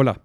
Hola, 0.00 0.22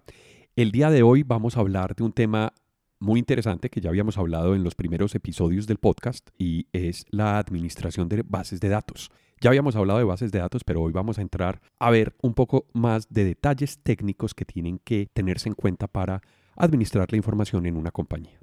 el 0.54 0.70
día 0.70 0.88
de 0.88 1.02
hoy 1.02 1.24
vamos 1.24 1.56
a 1.56 1.60
hablar 1.60 1.96
de 1.96 2.04
un 2.04 2.12
tema 2.12 2.52
muy 3.00 3.18
interesante 3.18 3.70
que 3.70 3.80
ya 3.80 3.90
habíamos 3.90 4.16
hablado 4.18 4.54
en 4.54 4.62
los 4.62 4.76
primeros 4.76 5.16
episodios 5.16 5.66
del 5.66 5.78
podcast 5.78 6.30
y 6.38 6.68
es 6.72 7.06
la 7.10 7.38
administración 7.38 8.08
de 8.08 8.22
bases 8.24 8.60
de 8.60 8.68
datos. 8.68 9.10
Ya 9.40 9.50
habíamos 9.50 9.74
hablado 9.74 9.98
de 9.98 10.04
bases 10.04 10.30
de 10.30 10.38
datos, 10.38 10.62
pero 10.62 10.80
hoy 10.80 10.92
vamos 10.92 11.18
a 11.18 11.22
entrar 11.22 11.60
a 11.80 11.90
ver 11.90 12.14
un 12.22 12.34
poco 12.34 12.68
más 12.72 13.08
de 13.12 13.24
detalles 13.24 13.80
técnicos 13.82 14.32
que 14.32 14.44
tienen 14.44 14.78
que 14.78 15.08
tenerse 15.12 15.48
en 15.48 15.56
cuenta 15.56 15.88
para 15.88 16.22
administrar 16.54 17.10
la 17.10 17.16
información 17.16 17.66
en 17.66 17.76
una 17.76 17.90
compañía. 17.90 18.38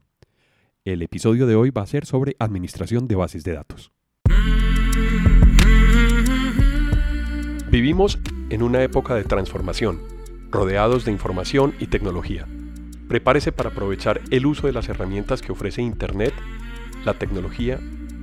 El 0.84 1.02
episodio 1.02 1.48
de 1.48 1.56
hoy 1.56 1.70
va 1.70 1.84
a 1.84 1.88
ser 1.88 2.06
sobre 2.06 2.36
administración 2.40 3.08
de 3.08 3.16
bases 3.16 3.46
de 3.46 3.54
datos. 3.54 3.94
Vivimos 7.72 8.20
en 8.50 8.64
una 8.64 8.84
época 8.84 9.16
de 9.16 9.24
transformación 9.24 10.11
rodeados 10.52 11.06
de 11.06 11.12
información 11.12 11.74
y 11.80 11.88
tecnología. 11.88 12.46
Prepárese 13.08 13.52
para 13.52 13.70
aprovechar 13.70 14.22
el 14.30 14.46
uso 14.46 14.68
de 14.68 14.74
las 14.74 14.90
herramientas 14.90 15.42
que 15.42 15.52
ofrece 15.52 15.82
Internet, 15.82 16.34
la 17.06 17.14
tecnología 17.14 17.80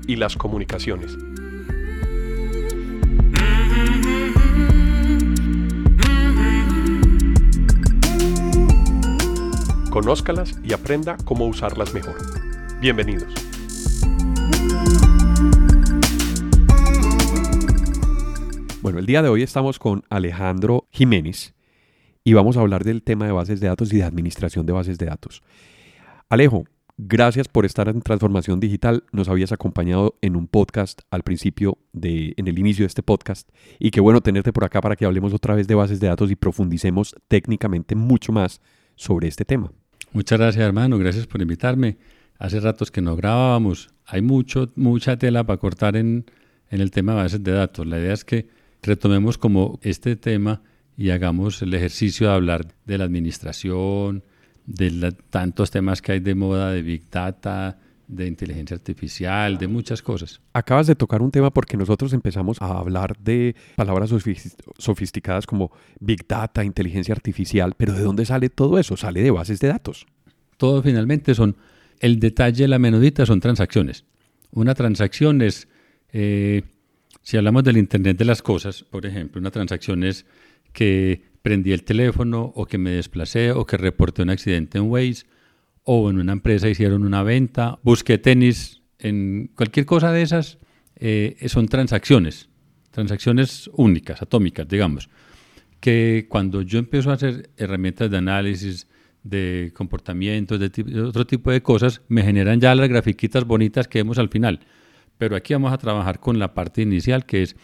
y 0.06 0.16
las 0.16 0.36
comunicaciones. 0.36 1.16
Conózcalas 9.90 10.58
y 10.62 10.74
aprenda 10.74 11.16
cómo 11.24 11.46
usarlas 11.46 11.92
mejor. 11.92 12.14
Bienvenidos. 12.80 13.34
Bueno, 18.80 19.00
el 19.00 19.06
día 19.06 19.22
de 19.22 19.28
hoy 19.28 19.42
estamos 19.42 19.78
con 19.78 20.04
Alejandro 20.08 20.86
Jiménez, 20.90 21.54
y 22.28 22.34
vamos 22.34 22.58
a 22.58 22.60
hablar 22.60 22.84
del 22.84 23.02
tema 23.02 23.24
de 23.24 23.32
bases 23.32 23.58
de 23.58 23.68
datos 23.68 23.90
y 23.90 23.96
de 23.96 24.02
administración 24.02 24.66
de 24.66 24.74
bases 24.74 24.98
de 24.98 25.06
datos. 25.06 25.42
Alejo, 26.28 26.66
gracias 26.98 27.48
por 27.48 27.64
estar 27.64 27.88
en 27.88 28.02
Transformación 28.02 28.60
Digital. 28.60 29.04
Nos 29.12 29.30
habías 29.30 29.50
acompañado 29.50 30.18
en 30.20 30.36
un 30.36 30.46
podcast 30.46 31.00
al 31.10 31.22
principio, 31.22 31.78
de, 31.94 32.34
en 32.36 32.46
el 32.46 32.58
inicio 32.58 32.82
de 32.82 32.88
este 32.88 33.02
podcast. 33.02 33.48
Y 33.78 33.92
qué 33.92 34.02
bueno 34.02 34.20
tenerte 34.20 34.52
por 34.52 34.64
acá 34.64 34.82
para 34.82 34.94
que 34.94 35.06
hablemos 35.06 35.32
otra 35.32 35.54
vez 35.54 35.66
de 35.68 35.74
bases 35.74 36.00
de 36.00 36.08
datos 36.08 36.30
y 36.30 36.36
profundicemos 36.36 37.16
técnicamente 37.28 37.94
mucho 37.94 38.30
más 38.30 38.60
sobre 38.94 39.26
este 39.26 39.46
tema. 39.46 39.72
Muchas 40.12 40.38
gracias, 40.38 40.62
hermano. 40.62 40.98
Gracias 40.98 41.26
por 41.26 41.40
invitarme. 41.40 41.96
Hace 42.38 42.60
ratos 42.60 42.90
que 42.90 43.00
no 43.00 43.16
grabábamos. 43.16 43.88
Hay 44.04 44.20
mucho, 44.20 44.70
mucha 44.76 45.16
tela 45.16 45.44
para 45.44 45.56
cortar 45.56 45.96
en, 45.96 46.26
en 46.68 46.82
el 46.82 46.90
tema 46.90 47.12
de 47.12 47.22
bases 47.22 47.42
de 47.42 47.52
datos. 47.52 47.86
La 47.86 47.98
idea 47.98 48.12
es 48.12 48.26
que 48.26 48.50
retomemos 48.82 49.38
como 49.38 49.78
este 49.80 50.14
tema 50.14 50.60
y 50.98 51.10
hagamos 51.10 51.62
el 51.62 51.72
ejercicio 51.72 52.26
de 52.26 52.34
hablar 52.34 52.66
de 52.84 52.98
la 52.98 53.04
administración, 53.04 54.24
de 54.66 55.12
tantos 55.30 55.70
temas 55.70 56.02
que 56.02 56.10
hay 56.10 56.20
de 56.20 56.34
moda, 56.34 56.72
de 56.72 56.82
Big 56.82 57.08
Data, 57.08 57.78
de 58.08 58.26
inteligencia 58.26 58.74
artificial, 58.74 59.58
de 59.58 59.68
muchas 59.68 60.02
cosas. 60.02 60.40
Acabas 60.52 60.88
de 60.88 60.96
tocar 60.96 61.22
un 61.22 61.30
tema 61.30 61.52
porque 61.52 61.76
nosotros 61.76 62.12
empezamos 62.14 62.60
a 62.60 62.78
hablar 62.78 63.16
de 63.18 63.54
palabras 63.76 64.12
sofisticadas 64.78 65.46
como 65.46 65.70
Big 66.00 66.26
Data, 66.26 66.64
inteligencia 66.64 67.14
artificial, 67.14 67.74
pero 67.76 67.92
¿de 67.92 68.02
dónde 68.02 68.26
sale 68.26 68.48
todo 68.48 68.76
eso? 68.76 68.96
Sale 68.96 69.22
de 69.22 69.30
bases 69.30 69.60
de 69.60 69.68
datos. 69.68 70.04
Todo 70.56 70.82
finalmente 70.82 71.32
son, 71.36 71.56
el 72.00 72.18
detalle, 72.18 72.66
la 72.66 72.80
menudita 72.80 73.24
son 73.24 73.38
transacciones. 73.38 74.04
Una 74.50 74.74
transacción 74.74 75.42
es, 75.42 75.68
eh, 76.12 76.62
si 77.22 77.36
hablamos 77.36 77.62
del 77.62 77.76
Internet 77.76 78.18
de 78.18 78.24
las 78.24 78.42
Cosas, 78.42 78.82
por 78.82 79.06
ejemplo, 79.06 79.40
una 79.40 79.52
transacción 79.52 80.02
es 80.02 80.26
que 80.78 81.22
prendí 81.42 81.72
el 81.72 81.82
teléfono 81.82 82.52
o 82.54 82.64
que 82.64 82.78
me 82.78 82.90
desplacé 82.90 83.50
o 83.50 83.66
que 83.66 83.76
reporté 83.76 84.22
un 84.22 84.30
accidente 84.30 84.78
en 84.78 84.84
Waze 84.84 85.26
o 85.82 86.08
en 86.08 86.20
una 86.20 86.30
empresa 86.30 86.68
hicieron 86.68 87.02
una 87.02 87.24
venta, 87.24 87.80
busqué 87.82 88.16
tenis, 88.16 88.80
en 89.00 89.50
cualquier 89.56 89.86
cosa 89.86 90.12
de 90.12 90.22
esas 90.22 90.58
eh, 90.94 91.34
son 91.48 91.66
transacciones, 91.66 92.48
transacciones 92.92 93.68
únicas, 93.72 94.22
atómicas, 94.22 94.68
digamos, 94.68 95.10
que 95.80 96.26
cuando 96.28 96.62
yo 96.62 96.78
empiezo 96.78 97.10
a 97.10 97.14
hacer 97.14 97.50
herramientas 97.56 98.08
de 98.08 98.18
análisis, 98.18 98.86
de 99.24 99.72
comportamientos, 99.74 100.60
de, 100.60 101.00
otro 101.00 101.26
tipo 101.26 101.50
de 101.50 101.60
cosas, 101.60 102.02
me 102.06 102.22
generan 102.22 102.60
ya 102.60 102.72
las 102.76 102.88
grafiquitas 102.88 103.44
bonitas 103.44 103.88
que 103.88 103.98
vemos 103.98 104.18
al 104.18 104.28
final. 104.28 104.60
Pero 105.16 105.34
aquí 105.34 105.54
vamos 105.54 105.72
a 105.72 105.78
trabajar 105.78 106.20
con 106.20 106.38
la 106.38 106.54
parte 106.54 106.82
inicial, 106.82 107.26
que 107.26 107.42
es 107.42 107.56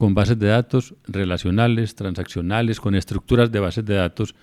con 0.00 0.14
bases 0.14 0.38
de 0.38 0.46
datos 0.46 0.94
relacionales, 1.06 1.94
transaccionales, 1.94 2.80
con 2.80 2.94
estructuras 2.94 3.52
de 3.52 3.60
bases 3.60 3.84
de 3.84 3.96
datos 3.96 4.34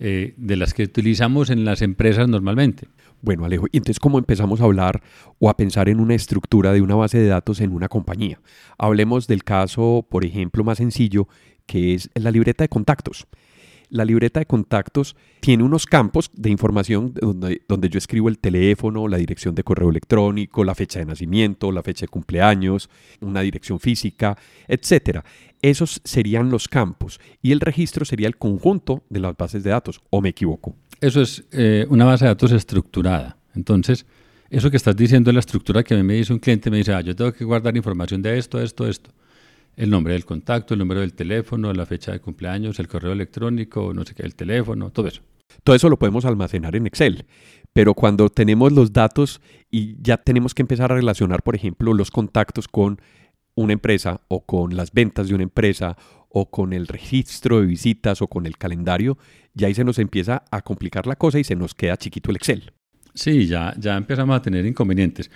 eh, 0.00 0.34
de 0.36 0.56
las 0.56 0.74
que 0.74 0.82
utilizamos 0.82 1.50
en 1.50 1.64
las 1.64 1.82
empresas 1.82 2.28
normalmente. 2.28 2.88
Bueno, 3.22 3.44
Alejo, 3.44 3.66
y 3.70 3.76
entonces, 3.76 4.00
¿cómo 4.00 4.18
empezamos 4.18 4.60
a 4.60 4.64
hablar 4.64 5.04
o 5.38 5.48
a 5.48 5.56
pensar 5.56 5.88
en 5.88 6.00
una 6.00 6.16
estructura 6.16 6.72
de 6.72 6.82
una 6.82 6.96
base 6.96 7.18
de 7.18 7.28
datos 7.28 7.60
en 7.60 7.70
una 7.70 7.86
compañía? 7.86 8.40
Hablemos 8.76 9.28
del 9.28 9.44
caso, 9.44 10.04
por 10.10 10.24
ejemplo, 10.24 10.64
más 10.64 10.78
sencillo, 10.78 11.28
que 11.64 11.94
es 11.94 12.10
la 12.14 12.32
libreta 12.32 12.64
de 12.64 12.68
contactos 12.68 13.28
la 13.94 14.04
libreta 14.04 14.40
de 14.40 14.46
contactos 14.46 15.14
tiene 15.38 15.62
unos 15.62 15.86
campos 15.86 16.28
de 16.34 16.50
información 16.50 17.14
donde, 17.14 17.62
donde, 17.68 17.88
yo 17.88 17.98
escribo 17.98 18.28
el 18.28 18.38
teléfono, 18.38 19.06
la 19.06 19.18
dirección 19.18 19.54
de 19.54 19.62
correo 19.62 19.88
electrónico, 19.88 20.64
la 20.64 20.74
fecha 20.74 20.98
de 20.98 21.04
nacimiento, 21.04 21.70
la 21.70 21.80
fecha 21.80 22.02
de 22.02 22.08
cumpleaños, 22.08 22.90
una 23.20 23.40
dirección 23.40 23.78
física, 23.78 24.36
etc. 24.66 25.20
Esos 25.62 26.00
serían 26.02 26.50
los 26.50 26.66
campos 26.66 27.20
y 27.40 27.52
el 27.52 27.60
registro 27.60 28.04
sería 28.04 28.26
el 28.26 28.36
conjunto 28.36 29.04
de 29.10 29.20
las 29.20 29.36
bases 29.36 29.62
de 29.62 29.70
datos, 29.70 30.00
¿o 30.10 30.20
me 30.20 30.30
equivoco? 30.30 30.74
Eso 31.00 31.22
es 31.22 31.44
eh, 31.52 31.86
una 31.88 32.04
base 32.04 32.24
de 32.24 32.30
datos 32.30 32.50
estructurada. 32.50 33.36
Entonces, 33.54 34.06
eso 34.50 34.72
que 34.72 34.76
estás 34.76 34.96
diciendo 34.96 35.30
es 35.30 35.34
la 35.34 35.40
estructura 35.40 35.84
que 35.84 35.94
a 35.94 35.96
mí 35.96 36.02
me 36.02 36.14
dice 36.14 36.32
un 36.32 36.40
cliente, 36.40 36.68
me 36.68 36.78
dice, 36.78 36.92
ah, 36.92 37.00
yo 37.00 37.14
tengo 37.14 37.32
que 37.32 37.44
guardar 37.44 37.76
información 37.76 38.20
de 38.22 38.38
esto, 38.38 38.60
esto, 38.60 38.88
esto 38.88 39.12
el 39.76 39.90
nombre 39.90 40.12
del 40.12 40.24
contacto, 40.24 40.74
el 40.74 40.78
número 40.78 41.00
del 41.00 41.14
teléfono, 41.14 41.72
la 41.72 41.86
fecha 41.86 42.12
de 42.12 42.20
cumpleaños, 42.20 42.78
el 42.78 42.88
correo 42.88 43.12
electrónico, 43.12 43.92
no 43.94 44.04
sé 44.04 44.14
qué, 44.14 44.22
el 44.22 44.34
teléfono, 44.34 44.90
todo 44.90 45.08
eso. 45.08 45.22
Todo 45.62 45.76
eso 45.76 45.88
lo 45.88 45.98
podemos 45.98 46.24
almacenar 46.24 46.74
en 46.76 46.86
Excel, 46.86 47.26
pero 47.72 47.94
cuando 47.94 48.28
tenemos 48.28 48.72
los 48.72 48.92
datos 48.92 49.40
y 49.70 49.96
ya 50.00 50.16
tenemos 50.16 50.54
que 50.54 50.62
empezar 50.62 50.92
a 50.92 50.96
relacionar, 50.96 51.42
por 51.42 51.54
ejemplo, 51.54 51.92
los 51.92 52.10
contactos 52.10 52.68
con 52.68 53.00
una 53.54 53.72
empresa 53.72 54.20
o 54.28 54.44
con 54.44 54.76
las 54.76 54.92
ventas 54.92 55.28
de 55.28 55.34
una 55.34 55.44
empresa 55.44 55.96
o 56.28 56.50
con 56.50 56.72
el 56.72 56.88
registro 56.88 57.60
de 57.60 57.66
visitas 57.66 58.20
o 58.20 58.26
con 58.26 58.46
el 58.46 58.58
calendario, 58.58 59.16
ya 59.54 59.68
ahí 59.68 59.74
se 59.74 59.84
nos 59.84 59.98
empieza 59.98 60.44
a 60.50 60.62
complicar 60.62 61.06
la 61.06 61.16
cosa 61.16 61.38
y 61.38 61.44
se 61.44 61.54
nos 61.54 61.74
queda 61.74 61.96
chiquito 61.96 62.30
el 62.30 62.36
Excel. 62.36 62.72
Sí, 63.14 63.46
ya, 63.46 63.72
ya 63.78 63.96
empezamos 63.96 64.36
a 64.36 64.42
tener 64.42 64.66
inconvenientes. 64.66 65.30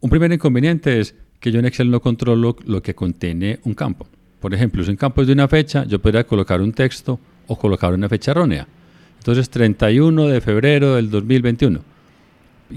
Un 0.00 0.08
primer 0.08 0.32
inconveniente 0.32 1.00
es 1.00 1.14
que 1.40 1.50
yo 1.50 1.58
en 1.58 1.64
Excel 1.66 1.90
no 1.90 2.00
controlo 2.00 2.56
lo 2.64 2.82
que 2.82 2.94
contiene 2.94 3.58
un 3.64 3.74
campo. 3.74 4.06
Por 4.40 4.54
ejemplo, 4.54 4.84
si 4.84 4.90
un 4.90 4.96
campo 4.96 5.22
es 5.22 5.26
de 5.26 5.32
una 5.32 5.48
fecha, 5.48 5.84
yo 5.84 5.98
podría 5.98 6.24
colocar 6.24 6.60
un 6.60 6.72
texto 6.72 7.18
o 7.46 7.58
colocar 7.58 7.92
una 7.92 8.08
fecha 8.08 8.30
errónea. 8.30 8.66
Entonces, 9.18 9.50
31 9.50 10.28
de 10.28 10.40
febrero 10.40 10.94
del 10.94 11.10
2021. 11.10 11.80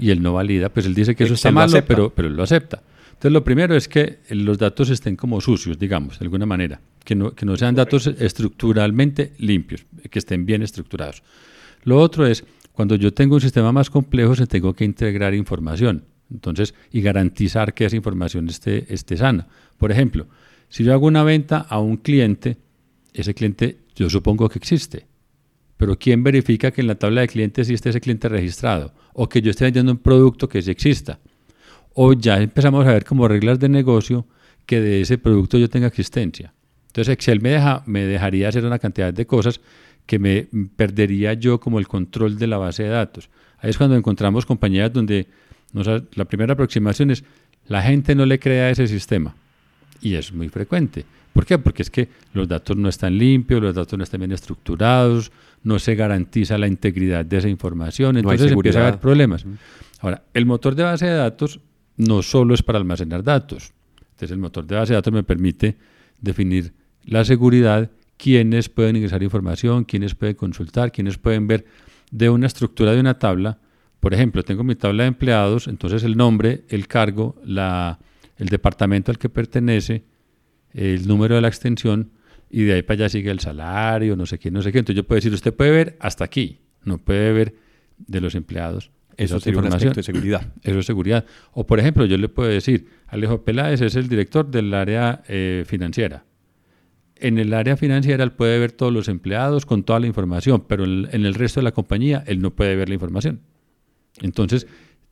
Y 0.00 0.10
él 0.10 0.22
no 0.22 0.34
valida, 0.34 0.68
pues 0.68 0.86
él 0.86 0.94
dice 0.94 1.14
que 1.14 1.24
eso 1.24 1.34
está 1.34 1.52
malo, 1.52 1.82
pero, 1.86 2.10
pero 2.10 2.28
él 2.28 2.36
lo 2.36 2.42
acepta. 2.42 2.82
Entonces, 3.08 3.32
lo 3.32 3.44
primero 3.44 3.76
es 3.76 3.88
que 3.88 4.18
los 4.30 4.58
datos 4.58 4.90
estén 4.90 5.16
como 5.16 5.40
sucios, 5.40 5.78
digamos, 5.78 6.18
de 6.18 6.24
alguna 6.24 6.46
manera. 6.46 6.80
Que 7.02 7.14
no, 7.14 7.34
que 7.34 7.46
no 7.46 7.56
sean 7.56 7.74
datos 7.74 8.06
estructuralmente 8.06 9.32
limpios, 9.38 9.86
que 10.10 10.18
estén 10.18 10.44
bien 10.44 10.62
estructurados. 10.62 11.22
Lo 11.84 11.98
otro 11.98 12.26
es, 12.26 12.44
cuando 12.72 12.96
yo 12.96 13.14
tengo 13.14 13.36
un 13.36 13.40
sistema 13.40 13.72
más 13.72 13.88
complejo, 13.88 14.34
se 14.34 14.46
tengo 14.46 14.74
que 14.74 14.84
integrar 14.84 15.32
información. 15.34 16.04
Entonces, 16.30 16.74
y 16.90 17.00
garantizar 17.00 17.74
que 17.74 17.84
esa 17.84 17.96
información 17.96 18.48
esté, 18.48 18.92
esté 18.92 19.16
sana. 19.16 19.48
Por 19.78 19.92
ejemplo, 19.92 20.26
si 20.68 20.84
yo 20.84 20.92
hago 20.92 21.06
una 21.06 21.22
venta 21.22 21.58
a 21.58 21.78
un 21.78 21.96
cliente, 21.96 22.56
ese 23.12 23.34
cliente 23.34 23.78
yo 23.94 24.10
supongo 24.10 24.48
que 24.48 24.58
existe. 24.58 25.06
Pero 25.76 25.98
¿quién 25.98 26.22
verifica 26.22 26.70
que 26.70 26.80
en 26.80 26.86
la 26.86 26.94
tabla 26.94 27.20
de 27.22 27.28
clientes 27.28 27.66
sí 27.66 27.74
esté 27.74 27.90
ese 27.90 28.00
cliente 28.00 28.28
registrado? 28.28 28.92
O 29.12 29.28
que 29.28 29.42
yo 29.42 29.50
esté 29.50 29.64
vendiendo 29.64 29.92
un 29.92 29.98
producto 29.98 30.48
que 30.48 30.62
sí 30.62 30.70
exista. 30.70 31.18
O 31.94 32.12
ya 32.12 32.40
empezamos 32.40 32.86
a 32.86 32.92
ver 32.92 33.04
como 33.04 33.28
reglas 33.28 33.58
de 33.58 33.68
negocio 33.68 34.26
que 34.66 34.80
de 34.80 35.00
ese 35.00 35.18
producto 35.18 35.58
yo 35.58 35.68
tenga 35.68 35.86
existencia. 35.86 36.54
Entonces 36.86 37.12
Excel 37.12 37.40
me, 37.40 37.50
deja, 37.50 37.82
me 37.86 38.04
dejaría 38.04 38.48
hacer 38.48 38.64
una 38.64 38.78
cantidad 38.78 39.12
de 39.12 39.26
cosas 39.26 39.60
que 40.06 40.18
me 40.18 40.48
perdería 40.76 41.34
yo 41.34 41.60
como 41.60 41.78
el 41.78 41.88
control 41.88 42.38
de 42.38 42.46
la 42.46 42.58
base 42.58 42.84
de 42.84 42.90
datos. 42.90 43.30
Ahí 43.58 43.70
es 43.70 43.78
cuando 43.78 43.96
encontramos 43.96 44.46
compañías 44.46 44.92
donde 44.92 45.26
la 46.14 46.24
primera 46.24 46.54
aproximación 46.54 47.10
es, 47.10 47.24
la 47.66 47.82
gente 47.82 48.14
no 48.14 48.26
le 48.26 48.38
crea 48.38 48.66
a 48.66 48.70
ese 48.70 48.86
sistema. 48.86 49.34
Y 50.00 50.14
es 50.14 50.32
muy 50.32 50.48
frecuente. 50.48 51.04
¿Por 51.32 51.44
qué? 51.44 51.58
Porque 51.58 51.82
es 51.82 51.90
que 51.90 52.08
los 52.32 52.46
datos 52.46 52.76
no 52.76 52.88
están 52.88 53.18
limpios, 53.18 53.60
los 53.60 53.74
datos 53.74 53.98
no 53.98 54.04
están 54.04 54.20
bien 54.20 54.32
estructurados, 54.32 55.32
no 55.64 55.78
se 55.78 55.96
garantiza 55.96 56.56
la 56.58 56.68
integridad 56.68 57.24
de 57.24 57.38
esa 57.38 57.48
información, 57.48 58.16
entonces 58.16 58.52
empieza 58.52 58.80
a 58.80 58.88
haber 58.88 59.00
problemas. 59.00 59.44
Ahora, 60.00 60.22
el 60.32 60.46
motor 60.46 60.74
de 60.74 60.84
base 60.84 61.06
de 61.06 61.14
datos 61.14 61.60
no 61.96 62.22
solo 62.22 62.54
es 62.54 62.62
para 62.62 62.78
almacenar 62.78 63.24
datos. 63.24 63.72
Entonces, 63.98 64.30
el 64.30 64.38
motor 64.38 64.64
de 64.66 64.76
base 64.76 64.92
de 64.92 64.96
datos 64.96 65.12
me 65.12 65.24
permite 65.24 65.76
definir 66.20 66.72
la 67.04 67.24
seguridad 67.24 67.90
quiénes 68.16 68.68
pueden 68.68 68.96
ingresar 68.96 69.22
información, 69.22 69.84
quiénes 69.84 70.14
pueden 70.14 70.36
consultar, 70.36 70.92
quiénes 70.92 71.18
pueden 71.18 71.46
ver 71.46 71.64
de 72.10 72.30
una 72.30 72.46
estructura 72.46 72.92
de 72.92 73.00
una 73.00 73.18
tabla. 73.18 73.58
Por 74.04 74.12
ejemplo, 74.12 74.42
tengo 74.42 74.64
mi 74.64 74.74
tabla 74.74 75.04
de 75.04 75.08
empleados, 75.08 75.66
entonces 75.66 76.04
el 76.04 76.14
nombre, 76.14 76.64
el 76.68 76.88
cargo, 76.88 77.36
la, 77.42 77.98
el 78.36 78.50
departamento 78.50 79.10
al 79.10 79.16
que 79.16 79.30
pertenece, 79.30 80.04
el 80.74 81.08
número 81.08 81.36
de 81.36 81.40
la 81.40 81.48
extensión 81.48 82.10
y 82.50 82.64
de 82.64 82.74
ahí 82.74 82.82
para 82.82 82.96
allá 82.96 83.08
sigue 83.08 83.30
el 83.30 83.40
salario, 83.40 84.14
no 84.14 84.26
sé 84.26 84.38
qué, 84.38 84.50
no 84.50 84.60
sé 84.60 84.72
qué. 84.72 84.80
Entonces 84.80 84.96
yo 84.96 85.06
puedo 85.06 85.16
decir, 85.16 85.32
usted 85.32 85.54
puede 85.54 85.70
ver 85.70 85.96
hasta 86.00 86.22
aquí, 86.22 86.58
no 86.82 86.98
puede 86.98 87.32
ver 87.32 87.54
de 87.96 88.20
los 88.20 88.34
empleados. 88.34 88.90
Eso 89.16 89.38
es 89.38 89.46
aspecto 89.46 89.94
de 89.94 90.02
seguridad. 90.02 90.52
Eso 90.62 90.80
es 90.80 90.84
seguridad. 90.84 91.24
O 91.52 91.66
por 91.66 91.80
ejemplo, 91.80 92.04
yo 92.04 92.18
le 92.18 92.28
puedo 92.28 92.50
decir, 92.50 92.86
Alejo 93.06 93.42
Peláez 93.42 93.80
es 93.80 93.96
el 93.96 94.10
director 94.10 94.50
del 94.50 94.74
área 94.74 95.22
eh, 95.28 95.64
financiera. 95.66 96.26
En 97.16 97.38
el 97.38 97.54
área 97.54 97.78
financiera 97.78 98.22
él 98.22 98.32
puede 98.32 98.58
ver 98.58 98.72
todos 98.72 98.92
los 98.92 99.08
empleados 99.08 99.64
con 99.64 99.82
toda 99.82 99.98
la 99.98 100.08
información, 100.08 100.66
pero 100.68 100.84
en, 100.84 101.08
el 101.10 101.32
resto 101.32 101.60
de 101.60 101.64
la 101.64 101.72
compañía 101.72 102.22
él 102.26 102.42
no 102.42 102.50
puede 102.50 102.76
ver 102.76 102.90
la 102.90 102.96
información. 102.96 103.40
Entonces, 104.20 104.66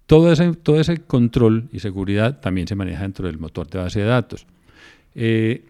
todo 0.07 0.33
ese, 0.33 0.55
todo 0.55 0.81
ese 0.81 0.99
control 0.99 1.69
y 1.73 1.81
seguridad 1.81 2.41
también 2.41 2.67
se 2.67 2.75
maneja 2.75 3.03
dentro 3.03 3.27
del 3.27 3.39
motor 3.39 3.69
de 3.69 3.79
base 3.79 4.01
de 4.01 4.07
datos. 4.07 4.47
Eh, 5.15 5.65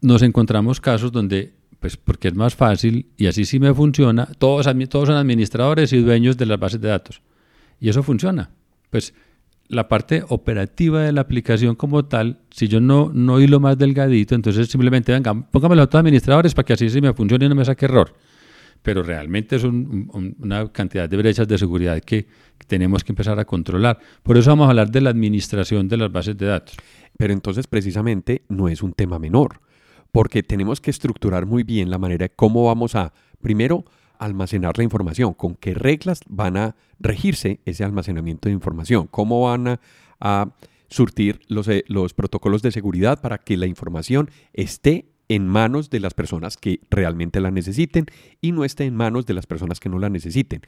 nos 0.00 0.22
encontramos 0.22 0.80
casos 0.80 1.12
donde, 1.12 1.52
pues 1.80 1.96
porque 1.96 2.28
es 2.28 2.34
más 2.34 2.54
fácil 2.54 3.06
y 3.16 3.26
así 3.26 3.44
sí 3.44 3.58
me 3.58 3.74
funciona, 3.74 4.26
todos, 4.38 4.66
todos 4.88 5.08
son 5.08 5.16
administradores 5.16 5.92
y 5.92 5.98
dueños 5.98 6.36
de 6.36 6.46
las 6.46 6.58
bases 6.58 6.80
de 6.80 6.88
datos. 6.88 7.20
Y 7.80 7.88
eso 7.88 8.02
funciona. 8.02 8.50
Pues 8.90 9.14
la 9.68 9.86
parte 9.86 10.24
operativa 10.28 11.02
de 11.02 11.12
la 11.12 11.20
aplicación 11.20 11.74
como 11.76 12.04
tal, 12.06 12.38
si 12.50 12.68
yo 12.68 12.80
no, 12.80 13.10
no 13.12 13.38
hilo 13.40 13.60
más 13.60 13.76
delgadito, 13.76 14.34
entonces 14.34 14.68
simplemente, 14.68 15.12
venga, 15.12 15.34
póngamelo 15.34 15.82
a 15.82 15.86
todos 15.86 16.00
administradores 16.00 16.54
para 16.54 16.64
que 16.64 16.72
así 16.72 16.88
sí 16.88 17.00
me 17.00 17.12
funcione 17.12 17.46
y 17.46 17.48
no 17.48 17.54
me 17.54 17.64
saque 17.64 17.84
error. 17.84 18.14
Pero 18.82 19.02
realmente 19.02 19.56
es 19.56 19.64
una 19.64 20.72
cantidad 20.72 21.08
de 21.08 21.16
brechas 21.16 21.48
de 21.48 21.58
seguridad 21.58 22.00
que 22.00 22.26
tenemos 22.66 23.04
que 23.04 23.12
empezar 23.12 23.38
a 23.38 23.44
controlar. 23.44 23.98
Por 24.22 24.36
eso 24.36 24.50
vamos 24.50 24.66
a 24.66 24.70
hablar 24.70 24.90
de 24.90 25.00
la 25.00 25.10
administración 25.10 25.88
de 25.88 25.96
las 25.96 26.12
bases 26.12 26.36
de 26.36 26.46
datos. 26.46 26.76
Pero 27.16 27.32
entonces 27.32 27.66
precisamente 27.66 28.42
no 28.48 28.68
es 28.68 28.82
un 28.82 28.92
tema 28.92 29.18
menor 29.18 29.60
porque 30.12 30.42
tenemos 30.42 30.80
que 30.80 30.90
estructurar 30.90 31.46
muy 31.46 31.62
bien 31.62 31.90
la 31.90 31.98
manera 31.98 32.24
de 32.24 32.30
cómo 32.30 32.64
vamos 32.64 32.94
a, 32.94 33.12
primero, 33.40 33.84
almacenar 34.18 34.76
la 34.76 34.84
información, 34.84 35.34
con 35.34 35.54
qué 35.54 35.74
reglas 35.74 36.20
van 36.28 36.56
a 36.56 36.76
regirse 36.98 37.60
ese 37.64 37.84
almacenamiento 37.84 38.48
de 38.48 38.54
información, 38.54 39.06
cómo 39.06 39.42
van 39.42 39.78
a, 40.20 40.48
surtir 40.90 41.40
los, 41.48 41.68
eh, 41.68 41.84
los 41.86 42.14
protocolos 42.14 42.62
de 42.62 42.72
seguridad 42.72 43.20
para 43.20 43.36
que 43.36 43.58
la 43.58 43.66
información 43.66 44.30
esté 44.54 45.10
en 45.28 45.46
manos 45.46 45.90
de 45.90 46.00
las 46.00 46.14
personas 46.14 46.56
que 46.56 46.80
realmente 46.90 47.40
la 47.40 47.50
necesiten 47.50 48.06
y 48.40 48.52
no 48.52 48.64
esté 48.64 48.84
en 48.84 48.94
manos 48.94 49.26
de 49.26 49.34
las 49.34 49.46
personas 49.46 49.80
que 49.80 49.88
no 49.88 49.98
la 49.98 50.08
necesiten. 50.08 50.62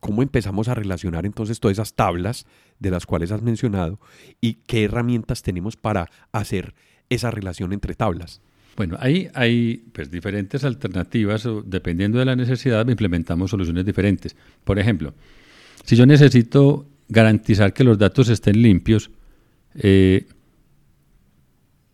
¿Cómo 0.00 0.22
empezamos 0.22 0.68
a 0.68 0.74
relacionar 0.74 1.26
entonces 1.26 1.58
todas 1.58 1.76
esas 1.76 1.94
tablas 1.94 2.46
de 2.78 2.90
las 2.90 3.06
cuales 3.06 3.32
has 3.32 3.42
mencionado 3.42 3.98
y 4.40 4.54
qué 4.66 4.84
herramientas 4.84 5.42
tenemos 5.42 5.76
para 5.76 6.10
hacer 6.32 6.74
esa 7.08 7.30
relación 7.30 7.72
entre 7.72 7.94
tablas? 7.94 8.40
Bueno, 8.76 8.96
ahí 9.00 9.28
hay 9.34 9.84
pues, 9.92 10.10
diferentes 10.10 10.62
alternativas, 10.64 11.48
dependiendo 11.64 12.18
de 12.18 12.26
la 12.26 12.36
necesidad, 12.36 12.86
implementamos 12.88 13.50
soluciones 13.50 13.86
diferentes. 13.86 14.36
Por 14.64 14.78
ejemplo, 14.78 15.14
si 15.84 15.96
yo 15.96 16.04
necesito 16.04 16.86
garantizar 17.08 17.72
que 17.72 17.84
los 17.84 17.98
datos 17.98 18.28
estén 18.28 18.60
limpios, 18.60 19.10
eh, 19.76 20.26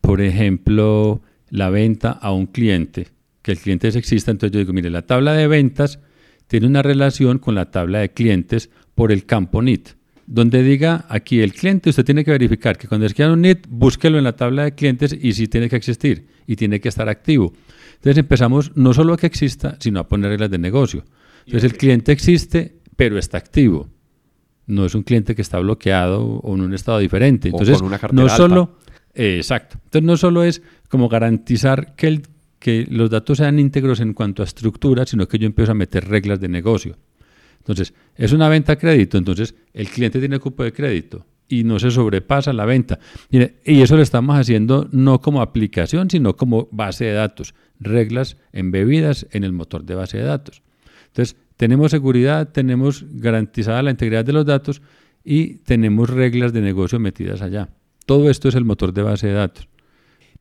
por 0.00 0.20
ejemplo, 0.20 1.22
la 1.52 1.70
venta 1.70 2.10
a 2.10 2.32
un 2.32 2.46
cliente, 2.46 3.06
que 3.42 3.52
el 3.52 3.58
cliente 3.58 3.86
exista, 3.86 4.32
entonces 4.32 4.52
yo 4.52 4.58
digo, 4.58 4.72
mire, 4.72 4.90
la 4.90 5.02
tabla 5.02 5.34
de 5.34 5.46
ventas 5.46 6.00
tiene 6.48 6.66
una 6.66 6.82
relación 6.82 7.38
con 7.38 7.54
la 7.54 7.70
tabla 7.70 8.00
de 8.00 8.10
clientes 8.10 8.70
por 8.96 9.12
el 9.12 9.24
campo 9.24 9.62
NIT 9.62 9.90
donde 10.26 10.62
diga 10.62 11.04
aquí 11.08 11.40
el 11.40 11.52
cliente, 11.52 11.90
usted 11.90 12.04
tiene 12.04 12.24
que 12.24 12.30
verificar 12.30 12.78
que 12.78 12.88
cuando 12.88 13.06
escriba 13.06 13.32
un 13.32 13.42
NIT, 13.42 13.66
búsquelo 13.68 14.18
en 14.18 14.24
la 14.24 14.34
tabla 14.34 14.64
de 14.64 14.74
clientes 14.74 15.16
y 15.20 15.32
si 15.32 15.48
tiene 15.48 15.68
que 15.68 15.76
existir 15.76 16.26
y 16.46 16.56
tiene 16.56 16.80
que 16.80 16.88
estar 16.88 17.08
activo. 17.08 17.52
Entonces 17.96 18.18
empezamos 18.18 18.74
no 18.74 18.94
solo 18.94 19.14
a 19.14 19.16
que 19.16 19.26
exista, 19.26 19.76
sino 19.78 20.00
a 20.00 20.08
poner 20.08 20.30
reglas 20.30 20.50
de 20.50 20.58
negocio. 20.58 21.04
Entonces 21.46 21.70
el 21.70 21.76
cliente 21.76 22.12
existe, 22.12 22.78
pero 22.96 23.18
está 23.18 23.38
activo. 23.38 23.88
No 24.66 24.86
es 24.86 24.94
un 24.94 25.02
cliente 25.02 25.34
que 25.34 25.42
está 25.42 25.58
bloqueado 25.58 26.22
o 26.22 26.54
en 26.54 26.62
un 26.62 26.72
estado 26.72 26.98
diferente. 26.98 27.48
Entonces, 27.48 27.82
no 28.12 28.28
solo, 28.28 28.78
exacto. 29.14 29.78
Entonces 29.84 30.06
no 30.06 30.16
solo 30.16 30.42
es 30.42 30.62
como 30.88 31.08
garantizar 31.08 31.94
que 31.94 32.86
los 32.90 33.10
datos 33.10 33.38
sean 33.38 33.58
íntegros 33.58 34.00
en 34.00 34.14
cuanto 34.14 34.42
a 34.42 34.44
estructura, 34.44 35.06
sino 35.06 35.26
que 35.26 35.38
yo 35.38 35.46
empiezo 35.46 35.72
a 35.72 35.74
meter 35.74 36.08
reglas 36.08 36.40
de 36.40 36.48
negocio. 36.48 36.96
Entonces, 37.58 37.94
es 38.16 38.32
una 38.32 38.48
venta 38.48 38.72
a 38.72 38.76
crédito, 38.76 39.18
entonces 39.18 39.54
el 39.72 39.88
cliente 39.88 40.18
tiene 40.18 40.40
cupo 40.40 40.64
de 40.64 40.72
crédito 40.72 41.24
y 41.48 41.62
no 41.64 41.78
se 41.78 41.90
sobrepasa 41.90 42.52
la 42.52 42.64
venta. 42.64 42.98
y 43.30 43.80
eso 43.82 43.96
lo 43.96 44.02
estamos 44.02 44.36
haciendo 44.36 44.88
no 44.90 45.20
como 45.20 45.42
aplicación, 45.42 46.10
sino 46.10 46.34
como 46.34 46.68
base 46.72 47.04
de 47.04 47.12
datos, 47.12 47.54
reglas 47.78 48.36
embebidas 48.52 49.26
en 49.30 49.44
el 49.44 49.52
motor 49.52 49.84
de 49.84 49.94
base 49.94 50.18
de 50.18 50.24
datos. 50.24 50.62
Entonces, 51.08 51.36
tenemos 51.56 51.90
seguridad, 51.90 52.48
tenemos 52.48 53.04
garantizada 53.08 53.82
la 53.82 53.90
integridad 53.90 54.24
de 54.24 54.32
los 54.32 54.46
datos 54.46 54.82
y 55.22 55.58
tenemos 55.58 56.10
reglas 56.10 56.52
de 56.52 56.62
negocio 56.62 56.98
metidas 56.98 57.42
allá. 57.42 57.68
Todo 58.12 58.28
esto 58.28 58.50
es 58.50 58.54
el 58.56 58.66
motor 58.66 58.92
de 58.92 59.00
base 59.00 59.28
de 59.28 59.32
datos. 59.32 59.66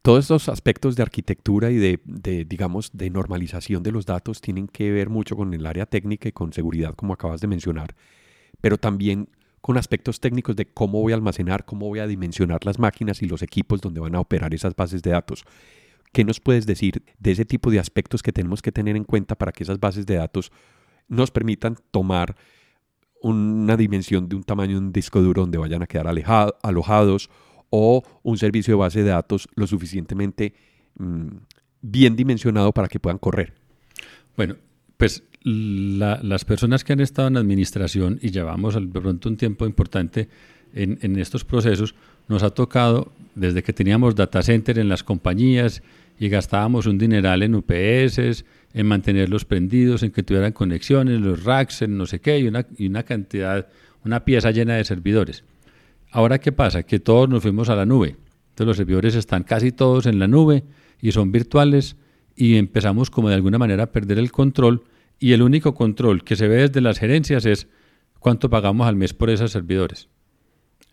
Todos 0.01 0.25
estos 0.25 0.49
aspectos 0.49 0.97
de 0.97 1.03
arquitectura 1.03 1.71
y 1.71 1.77
de, 1.77 2.45
digamos, 2.45 2.89
de 2.91 3.09
normalización 3.09 3.81
de 3.81 3.93
los 3.93 4.05
datos 4.05 4.41
tienen 4.41 4.67
que 4.67 4.91
ver 4.91 5.09
mucho 5.09 5.37
con 5.37 5.53
el 5.53 5.65
área 5.65 5.85
técnica 5.85 6.27
y 6.27 6.33
con 6.33 6.51
seguridad, 6.51 6.95
como 6.95 7.13
acabas 7.13 7.39
de 7.39 7.47
mencionar, 7.47 7.95
pero 8.59 8.77
también 8.77 9.29
con 9.61 9.77
aspectos 9.77 10.19
técnicos 10.19 10.57
de 10.57 10.65
cómo 10.65 10.99
voy 10.99 11.13
a 11.13 11.15
almacenar, 11.15 11.63
cómo 11.63 11.87
voy 11.87 11.99
a 11.99 12.07
dimensionar 12.07 12.65
las 12.65 12.77
máquinas 12.77 13.21
y 13.21 13.25
los 13.25 13.41
equipos 13.41 13.79
donde 13.79 14.01
van 14.01 14.15
a 14.15 14.19
operar 14.19 14.53
esas 14.53 14.75
bases 14.75 15.01
de 15.01 15.11
datos. 15.11 15.45
¿Qué 16.11 16.25
nos 16.25 16.41
puedes 16.41 16.65
decir 16.65 17.01
de 17.19 17.31
ese 17.31 17.45
tipo 17.45 17.71
de 17.71 17.79
aspectos 17.79 18.21
que 18.21 18.33
tenemos 18.33 18.61
que 18.61 18.73
tener 18.73 18.97
en 18.97 19.05
cuenta 19.05 19.35
para 19.35 19.53
que 19.53 19.63
esas 19.63 19.79
bases 19.79 20.05
de 20.05 20.15
datos 20.15 20.51
nos 21.07 21.31
permitan 21.31 21.77
tomar 21.91 22.35
una 23.21 23.77
dimensión 23.77 24.27
de 24.27 24.35
un 24.35 24.43
tamaño 24.43 24.73
de 24.73 24.87
un 24.87 24.91
disco 24.91 25.21
duro 25.21 25.43
donde 25.43 25.57
vayan 25.57 25.83
a 25.83 25.87
quedar 25.87 26.07
alojados 26.63 27.29
o 27.71 28.03
un 28.21 28.37
servicio 28.37 28.75
de 28.75 28.79
base 28.79 29.01
de 29.01 29.09
datos 29.09 29.49
lo 29.55 29.65
suficientemente 29.65 30.53
mm, 30.99 31.27
bien 31.81 32.15
dimensionado 32.15 32.71
para 32.71 32.87
que 32.87 32.99
puedan 32.99 33.17
correr? 33.17 33.53
Bueno, 34.37 34.55
pues 34.97 35.23
las 35.43 36.45
personas 36.45 36.83
que 36.83 36.93
han 36.93 36.99
estado 36.99 37.27
en 37.27 37.37
administración 37.37 38.19
y 38.21 38.29
llevamos 38.29 38.75
de 38.75 39.01
pronto 39.01 39.29
un 39.29 39.37
tiempo 39.37 39.65
importante 39.65 40.29
en, 40.73 41.19
estos 41.19 41.43
procesos, 41.43 41.95
nos 42.27 42.43
ha 42.43 42.51
tocado 42.51 43.11
desde 43.35 43.63
que 43.63 43.73
teníamos 43.73 44.15
data 44.15 44.41
center 44.41 44.79
en 44.79 44.87
las 44.87 45.03
compañías 45.03 45.81
y 46.19 46.29
gastábamos 46.29 46.85
un 46.85 46.97
dineral 46.97 47.43
en 47.43 47.55
UPS, 47.55 48.45
en 48.73 48.85
mantenerlos 48.85 49.43
prendidos, 49.43 50.03
en 50.03 50.11
que 50.11 50.23
tuvieran 50.23 50.53
conexiones, 50.53 51.19
los 51.19 51.43
racks, 51.43 51.81
en 51.81 51.97
no 51.97 52.05
sé 52.05 52.19
qué, 52.19 52.39
y 52.39 52.47
una, 52.47 52.65
y 52.77 52.87
una 52.87 53.03
cantidad, 53.03 53.67
una 54.05 54.23
pieza 54.23 54.51
llena 54.51 54.75
de 54.75 54.85
servidores. 54.85 55.43
Ahora, 56.11 56.39
¿qué 56.39 56.51
pasa? 56.51 56.83
Que 56.83 56.99
todos 56.99 57.29
nos 57.29 57.41
fuimos 57.41 57.69
a 57.69 57.75
la 57.75 57.85
nube. 57.85 58.17
Entonces 58.49 58.67
los 58.67 58.77
servidores 58.77 59.15
están 59.15 59.43
casi 59.43 59.71
todos 59.71 60.05
en 60.05 60.19
la 60.19 60.27
nube 60.27 60.65
y 60.99 61.13
son 61.13 61.31
virtuales 61.31 61.95
y 62.35 62.57
empezamos 62.57 63.09
como 63.09 63.29
de 63.29 63.35
alguna 63.35 63.57
manera 63.57 63.83
a 63.83 63.91
perder 63.91 64.19
el 64.19 64.31
control 64.31 64.83
y 65.19 65.31
el 65.31 65.41
único 65.41 65.73
control 65.73 66.23
que 66.23 66.35
se 66.35 66.47
ve 66.47 66.67
desde 66.67 66.81
las 66.81 66.99
gerencias 66.99 67.45
es 67.45 67.67
cuánto 68.19 68.49
pagamos 68.49 68.87
al 68.87 68.97
mes 68.97 69.13
por 69.13 69.29
esos 69.29 69.51
servidores. 69.51 70.09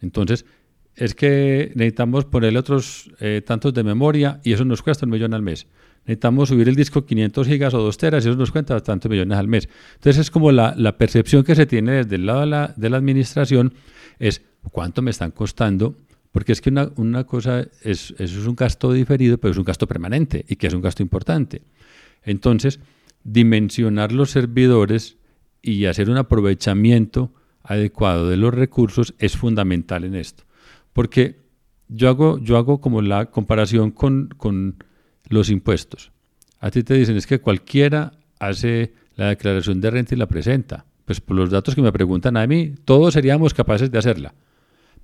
Entonces, 0.01 0.47
es 0.95 1.15
que 1.15 1.73
necesitamos 1.75 2.25
ponerle 2.25 2.59
otros 2.59 3.11
eh, 3.21 3.43
tantos 3.45 3.75
de 3.75 3.85
memoria 3.85 4.41
y 4.45 4.53
eso 4.53 4.65
nos 4.65 4.83
cuesta 4.83 5.07
un 5.07 5.11
millón 5.11 5.35
al 5.35 5.43
mes. 5.43 5.67
Necesitamos 6.05 6.49
subir 6.49 6.69
el 6.69 6.75
disco 6.75 7.05
500 7.05 7.47
gigas 7.47 7.75
o 7.75 7.79
2 7.79 7.99
teras 7.99 8.25
y 8.25 8.29
eso 8.29 8.39
nos 8.39 8.51
cuesta 8.51 8.81
tantos 8.81 9.11
millones 9.11 9.37
al 9.37 9.49
mes. 9.49 9.69
Entonces 9.95 10.23
es 10.23 10.31
como 10.31 10.53
la, 10.53 10.75
percepción 10.97 11.45
que 11.45 11.55
se 11.55 11.67
tiene 11.67 11.93
desde 11.93 12.17
el 12.17 12.27
lado 12.27 12.41
de 12.41 12.47
la, 12.47 12.75
de 12.77 12.91
la 12.91 12.97
administración 12.97 13.75
es 14.19 14.43
cuánto 14.69 15.03
me 15.03 15.11
están 15.11 15.31
costando, 15.31 15.97
porque 16.33 16.53
es 16.53 16.61
que 16.61 16.71
una, 16.71 17.25
cosa 17.25 17.61
es, 17.83 18.15
eso 18.19 18.41
es 18.41 18.47
un 18.47 18.55
gasto 18.55 18.93
diferido, 18.93 19.39
pero 19.39 19.53
es 19.53 19.59
un 19.59 19.65
gasto 19.65 19.87
permanente 19.87 20.45
y 20.49 20.57
que 20.57 20.67
es 20.67 20.75
un 20.75 20.83
gasto 20.83 21.03
importante. 21.03 21.63
Entonces, 22.23 22.81
dimensionar 23.25 24.13
los 24.13 24.31
servidores 24.31 25.17
y 25.63 25.87
hacer 25.87 26.11
un 26.11 26.19
aprovechamiento 26.19 27.33
adecuado 27.63 28.29
de 28.29 28.37
los 28.37 28.55
recursos 28.55 29.15
es 29.19 29.37
fundamental 29.37 30.05
en 30.05 30.15
esto. 30.15 30.45
Porque 30.93 31.41
yo 31.89 32.09
hago, 32.09 32.39
yo 32.39 32.57
hago 32.57 32.81
como 32.81 33.03
la 33.03 33.27
comparación 33.27 33.91
con, 33.91 34.29
con 34.37 34.77
los 35.29 35.51
impuestos. 35.51 36.13
A 36.61 36.71
ti 36.71 36.83
te 36.83 36.95
dicen 36.95 37.17
es 37.17 37.27
que 37.27 37.41
cualquiera 37.41 38.13
hace 38.39 38.93
la 39.17 39.29
declaración 39.29 39.81
de 39.81 39.91
renta 39.91 40.15
y 40.15 40.19
la 40.19 40.27
presenta. 40.27 40.85
Pues 41.05 41.21
por 41.21 41.37
los 41.37 41.51
datos 41.51 41.75
que 41.75 41.83
me 41.83 41.93
preguntan 41.93 42.37
a 42.37 42.47
mí, 42.47 42.75
todos 42.85 43.15
seríamos 43.15 43.55
capaces 43.55 43.91
de 43.91 43.99
hacerla 43.99 44.35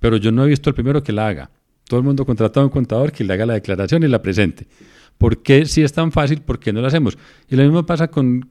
pero 0.05 0.17
yo 0.17 0.31
no 0.31 0.45
he 0.45 0.47
visto 0.47 0.69
el 0.69 0.75
primero 0.75 1.01
que 1.01 1.11
la 1.11 1.27
haga. 1.27 1.49
Todo 1.85 1.99
el 1.99 2.05
mundo 2.05 2.27
contrata 2.27 2.59
a 2.59 2.63
un 2.63 2.69
contador 2.69 3.11
que 3.11 3.23
le 3.23 3.33
haga 3.33 3.47
la 3.47 3.55
declaración 3.55 4.03
y 4.03 4.07
la 4.07 4.21
presente. 4.21 4.67
¿Por 5.17 5.41
qué 5.41 5.65
si 5.65 5.81
es 5.81 5.93
tan 5.93 6.11
fácil, 6.11 6.43
por 6.43 6.59
qué 6.59 6.71
no 6.71 6.79
lo 6.79 6.85
hacemos? 6.85 7.17
Y 7.49 7.55
lo 7.55 7.63
mismo 7.63 7.87
pasa 7.87 8.07
con, 8.07 8.41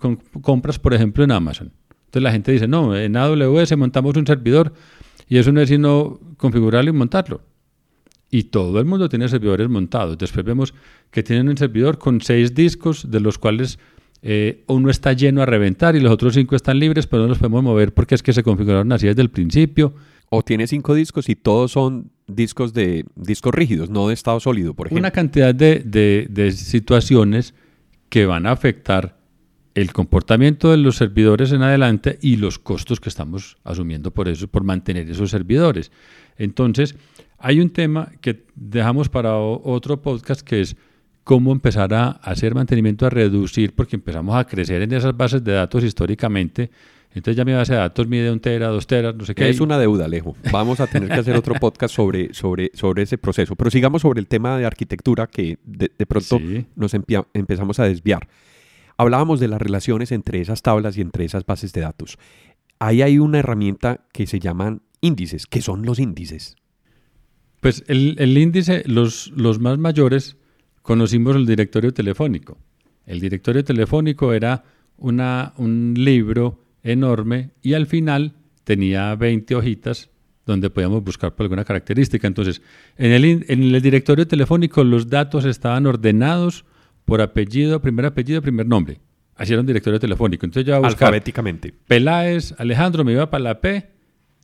compras, 0.40 0.80
por 0.80 0.94
ejemplo, 0.94 1.22
en 1.22 1.30
Amazon. 1.30 1.70
Entonces 2.06 2.22
la 2.24 2.32
gente 2.32 2.50
dice, 2.50 2.66
no, 2.66 2.96
en 2.96 3.16
AWS 3.16 3.76
montamos 3.76 4.16
un 4.16 4.26
servidor 4.26 4.72
y 5.28 5.38
eso 5.38 5.52
no 5.52 5.60
es 5.60 5.68
sino 5.68 6.18
configurarlo 6.38 6.90
y 6.90 6.92
montarlo. 6.92 7.42
Y 8.32 8.42
todo 8.42 8.80
el 8.80 8.84
mundo 8.84 9.08
tiene 9.08 9.28
servidores 9.28 9.68
montados. 9.68 10.18
Después 10.18 10.44
vemos 10.44 10.74
que 11.12 11.22
tienen 11.22 11.48
un 11.48 11.56
servidor 11.56 11.98
con 11.98 12.20
seis 12.20 12.52
discos, 12.52 13.08
de 13.12 13.20
los 13.20 13.38
cuales 13.38 13.78
eh, 14.22 14.64
uno 14.66 14.90
está 14.90 15.12
lleno 15.12 15.40
a 15.40 15.46
reventar 15.46 15.94
y 15.94 16.00
los 16.00 16.10
otros 16.10 16.34
cinco 16.34 16.56
están 16.56 16.80
libres, 16.80 17.06
pero 17.06 17.22
no 17.22 17.28
los 17.28 17.38
podemos 17.38 17.62
mover 17.62 17.94
porque 17.94 18.16
es 18.16 18.24
que 18.24 18.32
se 18.32 18.42
configuraron 18.42 18.90
así 18.90 19.06
desde 19.06 19.22
el 19.22 19.30
principio. 19.30 19.94
O 20.36 20.42
tiene 20.42 20.66
cinco 20.66 20.94
discos 20.94 21.28
y 21.28 21.36
todos 21.36 21.72
son 21.72 22.10
discos 22.26 22.72
de 22.72 23.04
discos 23.14 23.54
rígidos, 23.54 23.90
no 23.90 24.08
de 24.08 24.14
estado 24.14 24.40
sólido, 24.40 24.74
por 24.74 24.86
ejemplo. 24.86 25.00
Una 25.00 25.10
cantidad 25.10 25.54
de, 25.54 25.80
de, 25.80 26.26
de 26.30 26.52
situaciones 26.52 27.54
que 28.08 28.26
van 28.26 28.46
a 28.46 28.52
afectar 28.52 29.16
el 29.74 29.92
comportamiento 29.92 30.70
de 30.70 30.76
los 30.76 30.96
servidores 30.96 31.52
en 31.52 31.62
adelante 31.62 32.18
y 32.22 32.36
los 32.36 32.58
costos 32.58 33.00
que 33.00 33.08
estamos 33.08 33.58
asumiendo 33.64 34.12
por 34.12 34.28
eso, 34.28 34.48
por 34.48 34.64
mantener 34.64 35.10
esos 35.10 35.30
servidores. 35.30 35.90
Entonces, 36.36 36.94
hay 37.38 37.60
un 37.60 37.70
tema 37.70 38.10
que 38.20 38.44
dejamos 38.54 39.08
para 39.08 39.36
otro 39.36 40.00
podcast 40.00 40.40
que 40.42 40.60
es 40.60 40.76
cómo 41.24 41.52
empezar 41.52 41.92
a 41.94 42.10
hacer 42.10 42.54
mantenimiento, 42.54 43.06
a 43.06 43.10
reducir, 43.10 43.74
porque 43.74 43.96
empezamos 43.96 44.36
a 44.36 44.44
crecer 44.44 44.82
en 44.82 44.92
esas 44.92 45.16
bases 45.16 45.42
de 45.42 45.52
datos 45.52 45.82
históricamente. 45.82 46.70
Entonces 47.14 47.36
ya 47.36 47.44
mi 47.44 47.52
base 47.52 47.72
de 47.72 47.78
datos 47.78 48.08
mide 48.08 48.30
un 48.30 48.40
tera, 48.40 48.68
dos 48.68 48.88
teras, 48.88 49.14
no 49.14 49.24
sé 49.24 49.36
qué. 49.36 49.48
Es 49.48 49.60
una 49.60 49.78
deuda, 49.78 50.06
Alejo. 50.06 50.36
Vamos 50.50 50.80
a 50.80 50.88
tener 50.88 51.08
que 51.08 51.14
hacer 51.14 51.36
otro 51.36 51.54
podcast 51.54 51.94
sobre, 51.94 52.34
sobre, 52.34 52.72
sobre 52.74 53.04
ese 53.04 53.18
proceso. 53.18 53.54
Pero 53.54 53.70
sigamos 53.70 54.02
sobre 54.02 54.18
el 54.18 54.26
tema 54.26 54.58
de 54.58 54.66
arquitectura 54.66 55.28
que 55.28 55.58
de, 55.64 55.88
pronto 56.06 56.40
nos 56.74 56.92
empezamos 56.92 57.78
a 57.78 57.84
desviar. 57.84 58.26
Hablábamos 58.96 59.38
de 59.38 59.46
las 59.46 59.62
relaciones 59.62 60.10
entre 60.10 60.40
esas 60.40 60.62
tablas 60.62 60.98
y 60.98 61.02
entre 61.02 61.24
esas 61.24 61.46
bases 61.46 61.72
de 61.72 61.82
datos. 61.82 62.18
Ahí 62.80 63.00
hay 63.00 63.20
una 63.20 63.38
herramienta 63.38 64.00
que 64.12 64.26
se 64.26 64.40
llaman 64.40 64.82
índices. 65.00 65.46
¿Qué 65.46 65.62
son 65.62 65.86
los 65.86 66.00
índices? 66.00 66.56
Pues 67.60 67.84
el, 67.86 68.16
el 68.18 68.36
índice, 68.36 68.82
los, 68.86 69.32
los 69.36 69.60
más 69.60 69.78
mayores, 69.78 70.36
conocimos 70.82 71.36
el 71.36 71.46
directorio 71.46 71.94
telefónico. 71.94 72.58
El 73.06 73.20
directorio 73.20 73.62
telefónico 73.62 74.32
era 74.32 74.64
una, 74.96 75.54
un 75.56 75.94
libro 75.96 76.63
enorme 76.84 77.50
y 77.62 77.74
al 77.74 77.86
final 77.86 78.34
tenía 78.62 79.14
20 79.16 79.56
hojitas 79.56 80.10
donde 80.46 80.70
podíamos 80.70 81.02
buscar 81.02 81.34
por 81.34 81.44
alguna 81.44 81.64
característica. 81.64 82.26
Entonces, 82.26 82.62
en 82.96 83.12
el, 83.12 83.24
en 83.48 83.62
el 83.62 83.82
directorio 83.82 84.28
telefónico 84.28 84.84
los 84.84 85.08
datos 85.08 85.44
estaban 85.46 85.86
ordenados 85.86 86.64
por 87.04 87.20
apellido, 87.20 87.80
primer 87.80 88.06
apellido, 88.06 88.42
primer 88.42 88.66
nombre. 88.66 89.00
Así 89.36 89.52
era 89.52 89.60
un 89.60 89.66
directorio 89.66 89.98
telefónico. 89.98 90.46
Entonces 90.46 90.66
yo 90.66 90.84
Alfabéticamente. 90.84 91.74
Peláez, 91.86 92.54
Alejandro, 92.58 93.04
me 93.04 93.12
iba 93.12 93.28
para 93.30 93.42
la 93.42 93.60
P, 93.60 93.90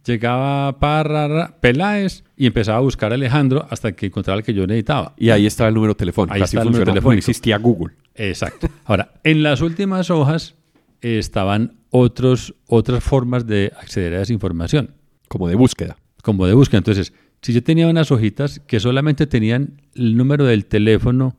llegaba 0.05 0.79
para 0.79 1.61
Peláez 1.61 2.25
y 2.37 2.47
empezaba 2.47 2.79
a 2.79 2.81
buscar 2.81 3.13
a 3.13 3.15
Alejandro 3.15 3.67
hasta 3.71 3.93
que 3.93 4.07
encontraba 4.07 4.39
el 4.39 4.45
que 4.45 4.55
yo 4.55 4.67
necesitaba. 4.67 5.15
Y 5.17 5.31
ahí 5.31 5.47
estaba 5.47 5.69
el 5.69 5.75
número 5.75 5.95
telefónico. 5.95 6.35
Ahí 6.35 6.43
está 6.43 6.63
el 6.63 6.67
número 6.67 6.85
telefónico. 6.87 7.13
No 7.13 7.19
existía 7.19 7.59
Google. 7.59 7.95
Exacto. 8.15 8.69
Ahora, 8.85 9.13
en 9.23 9.43
las 9.43 9.61
últimas 9.61 10.11
hojas 10.11 10.57
estaban 11.01 11.77
otros, 11.91 12.55
otras 12.67 13.03
formas 13.03 13.47
de 13.47 13.73
acceder 13.81 14.15
a 14.15 14.23
esa 14.23 14.33
información. 14.33 14.95
Como 15.29 15.49
de 15.49 15.55
búsqueda. 15.55 15.97
Como 16.23 16.47
de 16.47 16.55
búsqueda. 16.55 16.79
Entonces, 16.79 17.13
si 17.43 17.53
yo 17.53 17.63
tenía 17.63 17.89
unas 17.89 18.11
hojitas 18.11 18.61
que 18.67 18.81
solamente 18.81 19.27
tenían 19.27 19.81
el 19.95 20.17
número 20.17 20.45
del 20.45 20.67
teléfono 20.67 21.37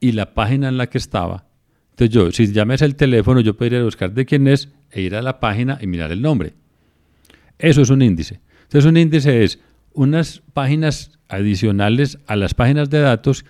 y 0.00 0.12
la 0.12 0.34
página 0.34 0.68
en 0.68 0.76
la 0.78 0.88
que 0.88 0.98
estaba. 0.98 1.46
Entonces 1.90 2.14
yo, 2.14 2.30
si 2.32 2.52
llames 2.52 2.82
el 2.82 2.96
teléfono, 2.96 3.40
yo 3.40 3.56
podría 3.56 3.82
buscar 3.82 4.12
de 4.12 4.24
quién 4.24 4.46
es 4.46 4.68
e 4.90 5.02
ir 5.02 5.14
a 5.14 5.22
la 5.22 5.40
página 5.40 5.78
y 5.80 5.86
mirar 5.86 6.12
el 6.12 6.22
nombre. 6.22 6.54
Eso 7.58 7.82
es 7.82 7.90
un 7.90 8.02
índice. 8.02 8.40
Entonces 8.62 8.88
un 8.88 8.96
índice 8.96 9.44
es 9.44 9.58
unas 9.92 10.42
páginas 10.52 11.18
adicionales 11.28 12.18
a 12.26 12.36
las 12.36 12.54
páginas 12.54 12.88
de 12.90 13.00
datos 13.00 13.44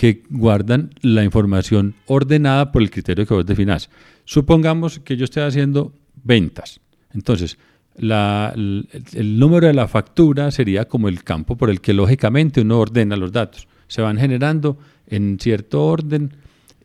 que 0.00 0.22
guardan 0.30 0.94
la 1.02 1.24
información 1.24 1.94
ordenada 2.06 2.72
por 2.72 2.80
el 2.80 2.90
criterio 2.90 3.26
que 3.26 3.34
vos 3.34 3.44
definás. 3.44 3.90
Supongamos 4.24 4.98
que 4.98 5.18
yo 5.18 5.24
estoy 5.24 5.42
haciendo 5.42 5.92
ventas. 6.24 6.80
Entonces, 7.12 7.58
el, 7.98 9.38
número 9.38 9.66
de 9.66 9.74
la 9.74 9.88
factura 9.88 10.50
sería 10.52 10.86
como 10.86 11.10
el 11.10 11.22
campo 11.22 11.54
por 11.54 11.68
el 11.68 11.82
que 11.82 11.92
lógicamente 11.92 12.62
uno 12.62 12.78
ordena 12.78 13.14
los 13.14 13.30
datos. 13.30 13.68
Se 13.88 14.00
van 14.00 14.16
generando 14.16 14.78
en 15.06 15.38
cierto 15.38 15.84
orden 15.84 16.32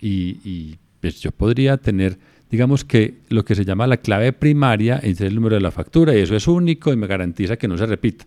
y, 0.01 0.75
pues 0.99 1.21
yo 1.21 1.31
podría 1.31 1.77
tener, 1.77 2.19
digamos 2.51 2.83
que 2.83 3.19
lo 3.29 3.45
que 3.45 3.55
se 3.55 3.63
llama 3.63 3.87
la 3.87 3.95
clave 3.95 4.33
primaria 4.33 4.97
es 4.97 5.21
el 5.21 5.35
número 5.35 5.55
de 5.55 5.61
la 5.61 5.71
factura 5.71 6.13
y 6.13 6.19
eso 6.19 6.35
es 6.35 6.49
único 6.49 6.91
y 6.91 6.97
me 6.97 7.07
garantiza 7.07 7.55
que 7.55 7.69
no 7.69 7.77
se 7.77 7.85
repita. 7.85 8.25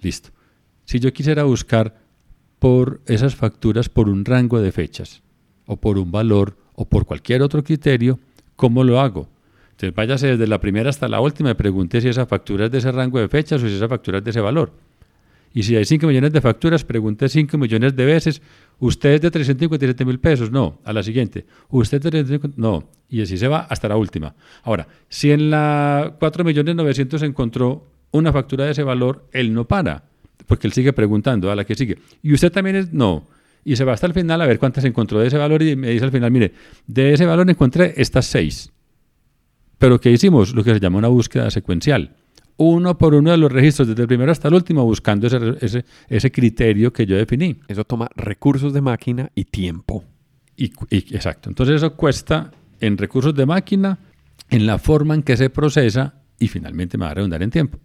Listo. 0.00 0.30
Si 0.84 1.00
yo 1.00 1.12
quisiera 1.12 1.42
buscar 1.42 2.07
por 2.58 3.00
esas 3.06 3.34
facturas 3.34 3.88
por 3.88 4.08
un 4.08 4.24
rango 4.24 4.60
de 4.60 4.72
fechas 4.72 5.22
o 5.66 5.76
por 5.76 5.98
un 5.98 6.10
valor 6.10 6.56
o 6.74 6.88
por 6.88 7.06
cualquier 7.06 7.42
otro 7.42 7.62
criterio, 7.62 8.18
¿cómo 8.56 8.84
lo 8.84 9.00
hago? 9.00 9.28
Entonces 9.70 9.94
váyase 9.94 10.26
desde 10.28 10.46
la 10.46 10.60
primera 10.60 10.90
hasta 10.90 11.08
la 11.08 11.20
última 11.20 11.50
y 11.50 11.54
pregunte 11.54 12.00
si 12.00 12.08
esa 12.08 12.26
factura 12.26 12.66
es 12.66 12.70
de 12.70 12.78
ese 12.78 12.90
rango 12.90 13.20
de 13.20 13.28
fechas 13.28 13.62
o 13.62 13.68
si 13.68 13.76
esa 13.76 13.88
factura 13.88 14.18
es 14.18 14.24
de 14.24 14.30
ese 14.30 14.40
valor. 14.40 14.72
Y 15.54 15.62
si 15.62 15.76
hay 15.76 15.84
5 15.84 16.06
millones 16.06 16.32
de 16.32 16.40
facturas, 16.40 16.84
pregunte 16.84 17.28
5 17.28 17.56
millones 17.56 17.96
de 17.96 18.04
veces. 18.04 18.42
¿Usted 18.78 19.14
es 19.14 19.20
de 19.20 19.30
357 19.30 20.04
mil 20.04 20.20
pesos? 20.20 20.50
No. 20.50 20.78
A 20.84 20.92
la 20.92 21.02
siguiente. 21.02 21.46
¿Usted 21.70 21.98
es 21.98 22.04
de 22.04 22.10
350? 22.10 22.60
No. 22.60 22.88
Y 23.08 23.22
así 23.22 23.38
se 23.38 23.48
va 23.48 23.60
hasta 23.60 23.88
la 23.88 23.96
última. 23.96 24.34
Ahora, 24.62 24.86
si 25.08 25.30
en 25.30 25.50
la 25.50 26.14
4 26.18 26.44
millones 26.44 26.74
900 26.76 27.22
encontró 27.22 27.86
una 28.10 28.32
factura 28.32 28.66
de 28.66 28.72
ese 28.72 28.82
valor, 28.82 29.26
él 29.32 29.54
no 29.54 29.66
para. 29.66 30.04
Porque 30.48 30.66
él 30.66 30.72
sigue 30.72 30.92
preguntando 30.92 31.52
a 31.52 31.54
la 31.54 31.64
que 31.64 31.76
sigue. 31.76 31.98
¿Y 32.20 32.34
usted 32.34 32.50
también 32.50 32.74
es? 32.74 32.92
No. 32.92 33.28
Y 33.64 33.76
se 33.76 33.84
va 33.84 33.92
hasta 33.92 34.08
el 34.08 34.14
final 34.14 34.40
a 34.40 34.46
ver 34.46 34.58
cuántas 34.58 34.84
encontró 34.84 35.20
de 35.20 35.28
ese 35.28 35.38
valor 35.38 35.62
y 35.62 35.76
me 35.76 35.90
dice 35.90 36.04
al 36.04 36.10
final, 36.10 36.32
mire, 36.32 36.52
de 36.88 37.12
ese 37.12 37.24
valor 37.24 37.48
encontré 37.48 37.94
estas 37.96 38.26
6. 38.26 38.72
Pero 39.78 40.00
¿qué 40.00 40.10
hicimos? 40.10 40.52
Lo 40.52 40.64
que 40.64 40.74
se 40.74 40.80
llama 40.80 40.98
una 40.98 41.08
búsqueda 41.08 41.48
secuencial 41.52 42.16
uno 42.58 42.98
por 42.98 43.14
uno 43.14 43.30
de 43.30 43.36
los 43.36 43.50
registros, 43.50 43.88
desde 43.88 44.02
el 44.02 44.08
primero 44.08 44.30
hasta 44.30 44.48
el 44.48 44.54
último, 44.54 44.84
buscando 44.84 45.26
ese, 45.26 45.84
ese, 46.08 46.32
criterio 46.32 46.92
que 46.92 47.06
yo 47.06 47.16
definí. 47.16 47.56
Eso 47.68 47.84
toma 47.84 48.10
recursos 48.16 48.72
de 48.72 48.80
máquina 48.80 49.30
y 49.34 49.44
tiempo. 49.44 50.04
Y, 50.56 50.72
exacto. 50.90 51.48
Entonces 51.48 51.76
eso 51.76 51.94
cuesta 51.94 52.50
en 52.80 52.98
recursos 52.98 53.34
de 53.34 53.46
máquina, 53.46 53.98
en 54.50 54.66
la 54.66 54.78
forma 54.78 55.14
en 55.14 55.22
que 55.22 55.36
se 55.36 55.50
procesa 55.50 56.14
y 56.38 56.48
finalmente 56.48 56.98
me 56.98 57.04
va 57.04 57.12
a 57.12 57.14
redundar 57.14 57.42
en 57.44 57.50
tiempo. 57.50 57.78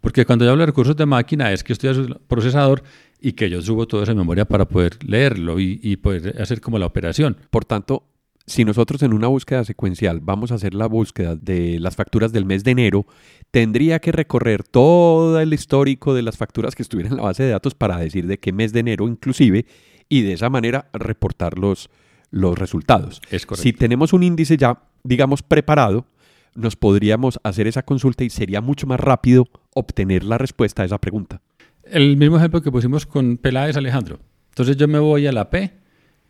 Porque 0.00 0.24
cuando 0.24 0.44
yo 0.44 0.52
hablo 0.52 0.62
de 0.62 0.66
recursos 0.66 0.96
de 0.96 1.06
máquina 1.06 1.52
es 1.52 1.64
que 1.64 1.72
estoy 1.72 1.90
el 1.90 2.16
procesador 2.28 2.82
y 3.20 3.32
que 3.32 3.50
yo 3.50 3.62
subo 3.62 3.86
todo 3.86 4.02
eso 4.02 4.12
en 4.12 4.18
memoria 4.18 4.44
para 4.44 4.66
poder 4.66 4.98
leerlo 5.04 5.58
y, 5.58 5.80
y 5.82 5.96
poder 5.96 6.40
hacer 6.40 6.60
como 6.60 6.78
la 6.78 6.86
operación. 6.86 7.36
Por 7.50 7.64
tanto, 7.64 8.04
si 8.46 8.64
nosotros 8.64 9.02
en 9.02 9.12
una 9.12 9.26
búsqueda 9.26 9.64
secuencial 9.64 10.20
vamos 10.20 10.52
a 10.52 10.54
hacer 10.54 10.72
la 10.72 10.86
búsqueda 10.86 11.34
de 11.34 11.80
las 11.80 11.96
facturas 11.96 12.32
del 12.32 12.44
mes 12.44 12.62
de 12.62 12.70
enero, 12.70 13.06
tendría 13.50 13.98
que 13.98 14.12
recorrer 14.12 14.62
todo 14.62 15.40
el 15.40 15.52
histórico 15.52 16.14
de 16.14 16.22
las 16.22 16.36
facturas 16.36 16.74
que 16.74 16.82
estuvieran 16.82 17.12
en 17.12 17.18
la 17.18 17.24
base 17.24 17.42
de 17.42 17.50
datos 17.50 17.74
para 17.74 17.98
decir 17.98 18.26
de 18.26 18.38
qué 18.38 18.52
mes 18.52 18.72
de 18.72 18.80
enero 18.80 19.08
inclusive 19.08 19.66
y 20.08 20.22
de 20.22 20.34
esa 20.34 20.48
manera 20.48 20.88
reportar 20.92 21.58
los, 21.58 21.90
los 22.30 22.56
resultados. 22.56 23.20
Es 23.30 23.46
correcto. 23.46 23.62
Si 23.64 23.72
tenemos 23.72 24.12
un 24.12 24.22
índice 24.22 24.56
ya, 24.56 24.80
digamos, 25.02 25.42
preparado, 25.42 26.06
nos 26.54 26.76
podríamos 26.76 27.40
hacer 27.42 27.66
esa 27.66 27.82
consulta 27.82 28.22
y 28.24 28.30
sería 28.30 28.60
mucho 28.60 28.86
más 28.86 29.00
rápido 29.00 29.48
obtener 29.76 30.24
la 30.24 30.38
respuesta 30.38 30.82
a 30.82 30.86
esa 30.86 30.98
pregunta. 30.98 31.40
El 31.84 32.16
mismo 32.16 32.38
ejemplo 32.38 32.62
que 32.62 32.72
pusimos 32.72 33.06
con 33.06 33.36
Peláez 33.36 33.76
Alejandro. 33.76 34.18
Entonces 34.48 34.76
yo 34.76 34.88
me 34.88 34.98
voy 34.98 35.26
a 35.26 35.32
la 35.32 35.50
P 35.50 35.70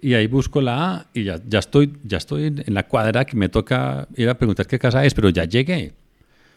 y 0.00 0.14
ahí 0.14 0.26
busco 0.26 0.60
la 0.60 0.90
A 0.90 1.06
y 1.14 1.24
ya, 1.24 1.40
ya, 1.46 1.60
estoy, 1.60 1.92
ya 2.04 2.18
estoy 2.18 2.46
en 2.46 2.74
la 2.74 2.86
cuadra 2.86 3.24
que 3.24 3.36
me 3.36 3.48
toca 3.48 4.08
ir 4.16 4.28
a 4.28 4.36
preguntar 4.36 4.66
qué 4.66 4.78
casa 4.78 5.04
es, 5.04 5.14
pero 5.14 5.30
ya 5.30 5.44
llegué. 5.44 5.94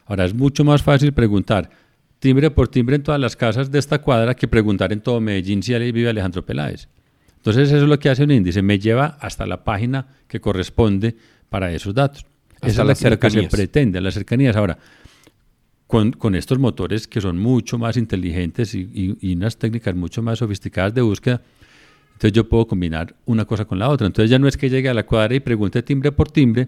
Ahora 0.06 0.26
es 0.26 0.34
mucho 0.34 0.66
más 0.66 0.82
fácil 0.82 1.14
preguntar 1.14 1.70
timbre 2.18 2.50
por 2.52 2.68
timbre 2.68 2.96
en 2.96 3.04
todas 3.04 3.22
las 3.22 3.36
casas 3.36 3.72
de 3.72 3.80
esta 3.80 4.02
cuadra 4.02 4.36
que 4.36 4.48
preguntar 4.48 4.92
en 4.92 5.02
todo 5.02 5.22
Medellín 5.22 5.64
si 5.64 5.74
ahí 5.74 5.92
vive 5.92 6.10
Alejandro 6.10 6.46
Peláez. 6.46 6.90
Entonces 7.38 7.70
eso 7.70 7.78
es 7.78 7.84
lo 7.84 8.00
que 8.00 8.10
hace 8.10 8.24
un 8.24 8.32
índice, 8.32 8.62
me 8.62 8.80
lleva 8.80 9.18
hasta 9.22 9.46
la 9.46 9.64
página 9.64 10.08
que 10.28 10.42
corresponde 10.42 11.16
para 11.50 11.72
esos 11.72 11.94
datos. 11.94 12.26
Esa 12.62 12.82
es 12.82 13.02
la 13.04 13.18
que 13.18 13.30
se 13.30 13.44
pretende, 13.44 14.02
las 14.02 14.14
cercanías. 14.14 14.56
Ahora, 14.56 14.78
con, 15.90 16.36
estos 16.36 16.60
motores 16.60 17.08
que 17.08 17.20
son 17.20 17.40
mucho 17.40 17.80
más 17.80 17.98
inteligentes 17.98 18.76
y, 18.76 19.18
y 19.20 19.34
unas 19.34 19.58
técnicas 19.58 19.96
mucho 19.96 20.22
más 20.22 20.38
sofisticadas 20.38 20.94
de 20.94 21.02
búsqueda, 21.02 21.42
entonces 22.14 22.32
yo 22.32 22.48
puedo 22.48 22.68
combinar 22.68 23.16
una 23.26 23.46
cosa 23.46 23.66
con 23.66 23.80
la 23.80 23.90
otra. 23.90 24.06
Entonces 24.06 24.30
ya 24.30 24.38
no 24.38 24.48
es 24.48 24.56
que 24.56 24.70
llegue 24.70 24.88
a 24.88 24.94
la 24.94 25.08
cuadra 25.08 25.34
y 25.34 25.40
pregunte 25.40 25.82
timbre 25.82 26.12
por 26.12 26.30
timbre, 26.30 26.68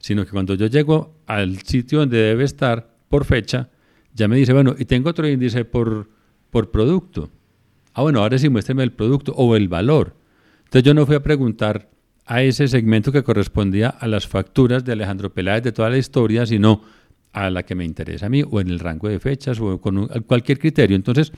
sino 0.00 0.24
que 0.24 0.32
cuando 0.32 0.54
yo 0.54 0.66
llego 0.66 1.14
al 1.26 1.58
sitio 1.58 2.00
donde 2.00 2.18
debe 2.18 2.42
estar 2.42 2.90
por 3.08 3.24
fecha, 3.24 3.68
ya 4.12 4.26
me 4.26 4.34
dice, 4.34 4.52
bueno, 4.52 4.74
y 4.76 4.86
tengo 4.86 5.10
otro 5.10 5.28
índice 5.28 5.64
por, 5.64 6.08
por 6.50 6.72
producto. 6.72 7.30
Ah, 7.94 8.02
bueno, 8.02 8.20
ahora 8.20 8.38
sí 8.38 8.48
muéstrame 8.48 8.82
el 8.82 8.90
producto 8.90 9.34
o 9.36 9.54
el 9.54 9.68
valor. 9.68 10.16
Entonces 10.64 10.82
yo 10.82 10.94
no 10.94 11.06
fui 11.06 11.14
a 11.14 11.22
preguntar 11.22 11.90
a 12.26 12.42
ese 12.42 12.66
segmento 12.66 13.12
que 13.12 13.22
correspondía 13.22 13.88
a 13.88 14.08
las 14.08 14.26
facturas 14.26 14.84
de 14.84 14.92
Alejandro 14.92 15.32
Peláez 15.32 15.62
de 15.62 15.70
toda 15.70 15.90
la 15.90 15.98
historia, 15.98 16.44
sino 16.44 16.82
a 17.32 17.50
la 17.50 17.62
que 17.62 17.74
me 17.74 17.84
interesa 17.84 18.26
a 18.26 18.28
mí, 18.28 18.42
o 18.48 18.60
en 18.60 18.68
el 18.68 18.78
rango 18.78 19.08
de 19.08 19.20
fechas, 19.20 19.60
o 19.60 19.80
con 19.80 20.06
cualquier 20.26 20.58
criterio. 20.58 20.96
Entonces, 20.96 21.32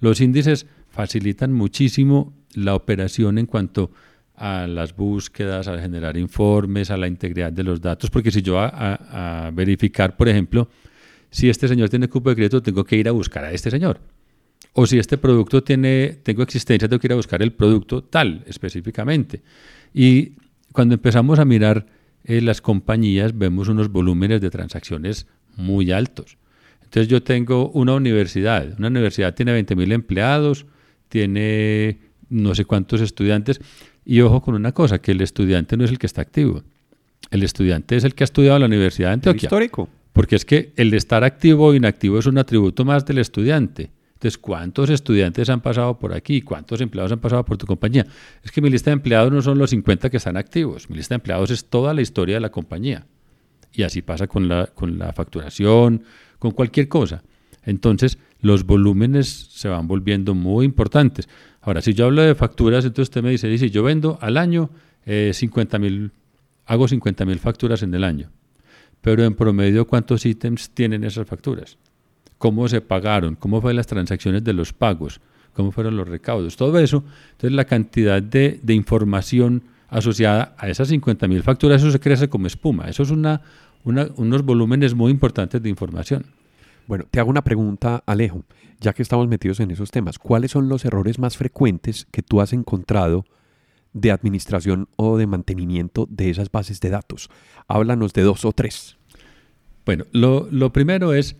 los 0.00 0.20
índices 0.20 0.66
facilitan 0.88 1.52
muchísimo 1.52 2.34
la 2.54 2.74
operación 2.74 3.38
en 3.38 3.46
cuanto 3.46 3.90
a 4.34 4.66
las 4.66 4.96
búsquedas, 4.96 5.68
a 5.68 5.78
generar 5.78 6.16
informes, 6.16 6.90
a 6.90 6.96
la 6.96 7.06
integridad 7.06 7.52
de 7.52 7.62
los 7.62 7.80
datos, 7.80 8.10
porque 8.10 8.30
si 8.30 8.40
yo 8.42 8.58
a, 8.58 9.46
a 9.46 9.50
verificar, 9.50 10.16
por 10.16 10.28
ejemplo, 10.28 10.68
si 11.30 11.48
este 11.48 11.68
señor 11.68 11.88
tiene 11.90 12.08
cupo 12.08 12.30
de 12.30 12.36
crédito, 12.36 12.62
tengo 12.62 12.84
que 12.84 12.96
ir 12.96 13.08
a 13.08 13.12
buscar 13.12 13.44
a 13.44 13.52
este 13.52 13.70
señor. 13.70 14.00
O 14.72 14.86
si 14.86 14.98
este 14.98 15.18
producto 15.18 15.62
tiene, 15.62 16.18
tengo 16.22 16.42
existencia, 16.42 16.88
tengo 16.88 17.00
que 17.00 17.08
ir 17.08 17.12
a 17.12 17.16
buscar 17.16 17.42
el 17.42 17.52
producto 17.52 18.02
tal 18.02 18.44
específicamente. 18.46 19.42
Y 19.92 20.32
cuando 20.72 20.94
empezamos 20.94 21.38
a 21.38 21.44
mirar 21.44 21.86
eh, 22.30 22.40
las 22.40 22.60
compañías, 22.60 23.36
vemos 23.36 23.68
unos 23.68 23.90
volúmenes 23.90 24.40
de 24.40 24.50
transacciones 24.50 25.26
muy 25.56 25.90
altos. 25.90 26.38
Entonces 26.84 27.08
yo 27.08 27.22
tengo 27.22 27.70
una 27.70 27.94
universidad, 27.94 28.78
una 28.78 28.86
universidad 28.86 29.34
tiene 29.34 29.60
20.000 29.60 29.92
empleados, 29.92 30.66
tiene 31.08 31.98
no 32.28 32.54
sé 32.54 32.64
cuántos 32.64 33.00
estudiantes, 33.00 33.60
y 34.04 34.20
ojo 34.20 34.42
con 34.42 34.54
una 34.54 34.70
cosa, 34.70 35.00
que 35.00 35.10
el 35.10 35.20
estudiante 35.20 35.76
no 35.76 35.84
es 35.84 35.90
el 35.90 35.98
que 35.98 36.06
está 36.06 36.22
activo. 36.22 36.62
El 37.32 37.42
estudiante 37.42 37.96
es 37.96 38.04
el 38.04 38.14
que 38.14 38.22
ha 38.22 38.26
estudiado 38.26 38.56
en 38.56 38.60
la 38.60 38.66
Universidad 38.66 39.08
de 39.08 39.14
Antioquia. 39.14 39.46
histórico. 39.46 39.88
Porque 40.12 40.36
es 40.36 40.44
que 40.44 40.72
el 40.76 40.90
de 40.90 40.98
estar 40.98 41.24
activo 41.24 41.66
o 41.66 41.74
inactivo 41.74 42.18
es 42.18 42.26
un 42.26 42.38
atributo 42.38 42.84
más 42.84 43.04
del 43.06 43.18
estudiante. 43.18 43.90
Entonces, 44.20 44.36
¿cuántos 44.36 44.90
estudiantes 44.90 45.48
han 45.48 45.62
pasado 45.62 45.98
por 45.98 46.12
aquí? 46.12 46.42
¿Cuántos 46.42 46.82
empleados 46.82 47.10
han 47.10 47.20
pasado 47.20 47.42
por 47.42 47.56
tu 47.56 47.64
compañía? 47.64 48.06
Es 48.44 48.52
que 48.52 48.60
mi 48.60 48.68
lista 48.68 48.90
de 48.90 48.92
empleados 48.92 49.32
no 49.32 49.40
son 49.40 49.56
los 49.56 49.70
50 49.70 50.10
que 50.10 50.18
están 50.18 50.36
activos. 50.36 50.90
Mi 50.90 50.96
lista 50.96 51.14
de 51.14 51.20
empleados 51.20 51.50
es 51.50 51.64
toda 51.64 51.94
la 51.94 52.02
historia 52.02 52.34
de 52.34 52.42
la 52.42 52.50
compañía. 52.50 53.06
Y 53.72 53.82
así 53.82 54.02
pasa 54.02 54.26
con 54.26 54.46
la, 54.46 54.66
con 54.66 54.98
la 54.98 55.14
facturación, 55.14 56.02
con 56.38 56.50
cualquier 56.50 56.86
cosa. 56.86 57.22
Entonces, 57.64 58.18
los 58.42 58.66
volúmenes 58.66 59.26
se 59.52 59.68
van 59.68 59.88
volviendo 59.88 60.34
muy 60.34 60.66
importantes. 60.66 61.26
Ahora, 61.62 61.80
si 61.80 61.94
yo 61.94 62.04
hablo 62.04 62.20
de 62.20 62.34
facturas, 62.34 62.84
entonces 62.84 63.08
usted 63.08 63.22
me 63.22 63.30
dice, 63.30 63.48
dice 63.48 63.70
yo 63.70 63.82
vendo 63.82 64.18
al 64.20 64.36
año 64.36 64.68
eh, 65.06 65.30
50 65.32 65.78
mil, 65.78 66.12
hago 66.66 66.86
50 66.86 67.24
mil 67.24 67.38
facturas 67.38 67.82
en 67.82 67.94
el 67.94 68.04
año. 68.04 68.30
Pero 69.00 69.24
en 69.24 69.34
promedio, 69.34 69.86
¿cuántos 69.86 70.26
ítems 70.26 70.72
tienen 70.72 71.04
esas 71.04 71.26
facturas? 71.26 71.78
Cómo 72.40 72.66
se 72.68 72.80
pagaron, 72.80 73.36
cómo 73.36 73.60
fueron 73.60 73.76
las 73.76 73.86
transacciones 73.86 74.42
de 74.42 74.54
los 74.54 74.72
pagos, 74.72 75.20
cómo 75.52 75.72
fueron 75.72 75.94
los 75.98 76.08
recaudos, 76.08 76.56
todo 76.56 76.78
eso. 76.78 77.04
Entonces 77.32 77.52
la 77.52 77.66
cantidad 77.66 78.22
de, 78.22 78.58
información 78.68 79.64
asociada 79.90 80.54
a 80.56 80.70
esas 80.70 80.90
50.000 80.90 81.42
facturas, 81.42 81.82
eso 81.82 81.90
se 81.90 82.00
crece 82.00 82.30
como 82.30 82.46
espuma. 82.46 82.88
Eso 82.88 83.02
es 83.02 83.10
una, 83.10 83.42
unos 83.84 84.42
volúmenes 84.42 84.94
muy 84.94 85.10
importantes 85.10 85.62
de 85.62 85.68
información. 85.68 86.24
Bueno, 86.86 87.04
te 87.10 87.20
hago 87.20 87.28
una 87.28 87.44
pregunta, 87.44 88.02
Alejo, 88.06 88.42
ya 88.80 88.94
que 88.94 89.02
estamos 89.02 89.28
metidos 89.28 89.60
en 89.60 89.70
esos 89.70 89.90
temas. 89.90 90.18
¿Cuáles 90.18 90.52
son 90.52 90.70
los 90.70 90.86
errores 90.86 91.18
más 91.18 91.36
frecuentes 91.36 92.06
que 92.10 92.22
tú 92.22 92.40
has 92.40 92.54
encontrado 92.54 93.26
de 93.92 94.12
administración 94.12 94.88
o 94.96 95.18
de 95.18 95.26
mantenimiento 95.26 96.08
de 96.08 96.30
esas 96.30 96.50
bases 96.50 96.80
de 96.80 96.88
datos? 96.88 97.28
Háblanos 97.68 98.14
de 98.14 98.22
dos 98.22 98.46
o 98.46 98.52
tres. 98.52 98.96
Bueno, 99.84 100.06
lo, 100.12 100.48
lo 100.50 100.72
primero 100.72 101.12
es 101.12 101.36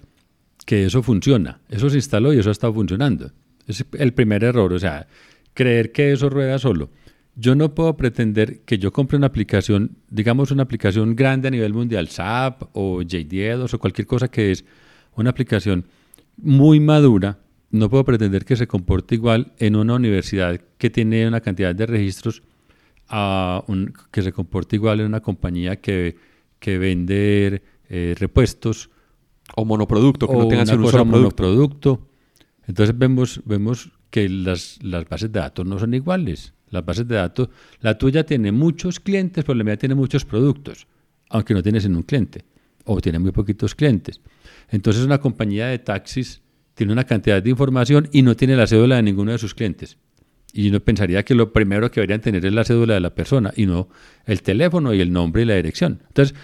que 0.70 0.84
eso 0.84 1.02
funciona, 1.02 1.60
eso 1.68 1.90
se 1.90 1.96
instaló 1.96 2.32
y 2.32 2.38
eso 2.38 2.52
está 2.52 2.72
funcionando. 2.72 3.32
Es 3.66 3.84
el 3.98 4.14
primer 4.14 4.44
error, 4.44 4.72
o 4.72 4.78
sea, 4.78 5.08
creer 5.52 5.90
que 5.90 6.12
eso 6.12 6.30
rueda 6.30 6.60
solo. 6.60 6.90
Yo 7.34 7.56
no 7.56 7.74
puedo 7.74 7.96
pretender 7.96 8.60
que 8.60 8.78
yo 8.78 8.92
compre 8.92 9.16
una 9.16 9.26
aplicación, 9.26 9.96
digamos 10.10 10.52
una 10.52 10.62
aplicación 10.62 11.16
grande 11.16 11.48
a 11.48 11.50
nivel 11.50 11.74
mundial, 11.74 12.06
SAP 12.06 12.68
o 12.74 13.02
JD 13.02 13.64
o 13.64 13.78
cualquier 13.80 14.06
cosa 14.06 14.28
que 14.28 14.52
es 14.52 14.64
una 15.16 15.30
aplicación 15.30 15.86
muy 16.36 16.78
madura, 16.78 17.40
no 17.72 17.90
puedo 17.90 18.04
pretender 18.04 18.44
que 18.44 18.54
se 18.54 18.68
comporte 18.68 19.16
igual 19.16 19.52
en 19.58 19.74
una 19.74 19.94
universidad 19.96 20.60
que 20.78 20.88
tiene 20.88 21.26
una 21.26 21.40
cantidad 21.40 21.74
de 21.74 21.86
registros 21.86 22.44
a 23.08 23.64
que 24.12 24.22
se 24.22 24.30
comporte 24.30 24.76
igual 24.76 25.00
en 25.00 25.06
una 25.06 25.20
compañía 25.20 25.80
que, 25.80 26.14
que 26.60 26.78
vende 26.78 27.60
eh, 27.88 28.14
repuestos 28.16 28.88
o 29.56 29.64
monoproducto, 29.64 30.28
que 30.28 30.36
no 30.36 30.48
tengan 30.48 30.68
una 30.68 30.82
cosa 30.82 31.04
monoproducto. 31.04 32.06
Entonces 32.66 32.96
vemos, 32.96 33.40
vemos 33.44 33.90
que 34.10 34.28
las, 34.28 34.78
las 34.82 35.08
bases 35.08 35.32
de 35.32 35.40
datos 35.40 35.66
no 35.66 35.78
son 35.78 35.94
iguales. 35.94 36.54
Las 36.68 36.84
bases 36.84 37.06
de 37.08 37.16
datos, 37.16 37.48
la 37.80 37.98
tuya 37.98 38.24
tiene 38.24 38.52
muchos 38.52 39.00
clientes, 39.00 39.44
pero 39.44 39.56
la 39.56 39.64
mía 39.64 39.76
tiene 39.76 39.94
muchos 39.94 40.24
productos, 40.24 40.86
aunque 41.28 41.52
no 41.52 41.62
tienes 41.62 41.84
en 41.84 41.96
un 41.96 42.02
cliente, 42.04 42.44
o 42.84 43.00
tiene 43.00 43.18
muy 43.18 43.32
poquitos 43.32 43.74
clientes. 43.74 44.20
Entonces 44.68 45.04
una 45.04 45.18
compañía 45.18 45.66
de 45.66 45.80
taxis 45.80 46.42
tiene 46.74 46.92
una 46.92 47.04
cantidad 47.04 47.42
de 47.42 47.50
información 47.50 48.08
y 48.12 48.22
no 48.22 48.36
tiene 48.36 48.56
la 48.56 48.66
cédula 48.66 48.96
de 48.96 49.02
ninguno 49.02 49.32
de 49.32 49.38
sus 49.38 49.54
clientes. 49.54 49.98
Y 50.52 50.68
uno 50.68 50.80
pensaría 50.80 51.24
que 51.24 51.34
lo 51.34 51.52
primero 51.52 51.90
que 51.90 52.00
deberían 52.00 52.20
tener 52.20 52.44
es 52.44 52.52
la 52.52 52.64
cédula 52.64 52.94
de 52.94 53.00
la 53.00 53.14
persona 53.14 53.52
y 53.54 53.66
no 53.66 53.88
el 54.24 54.42
teléfono 54.42 54.94
y 54.94 55.00
el 55.00 55.12
nombre 55.12 55.42
y 55.42 55.44
la 55.44 55.54
dirección. 55.54 56.02
Entonces, 56.08 56.36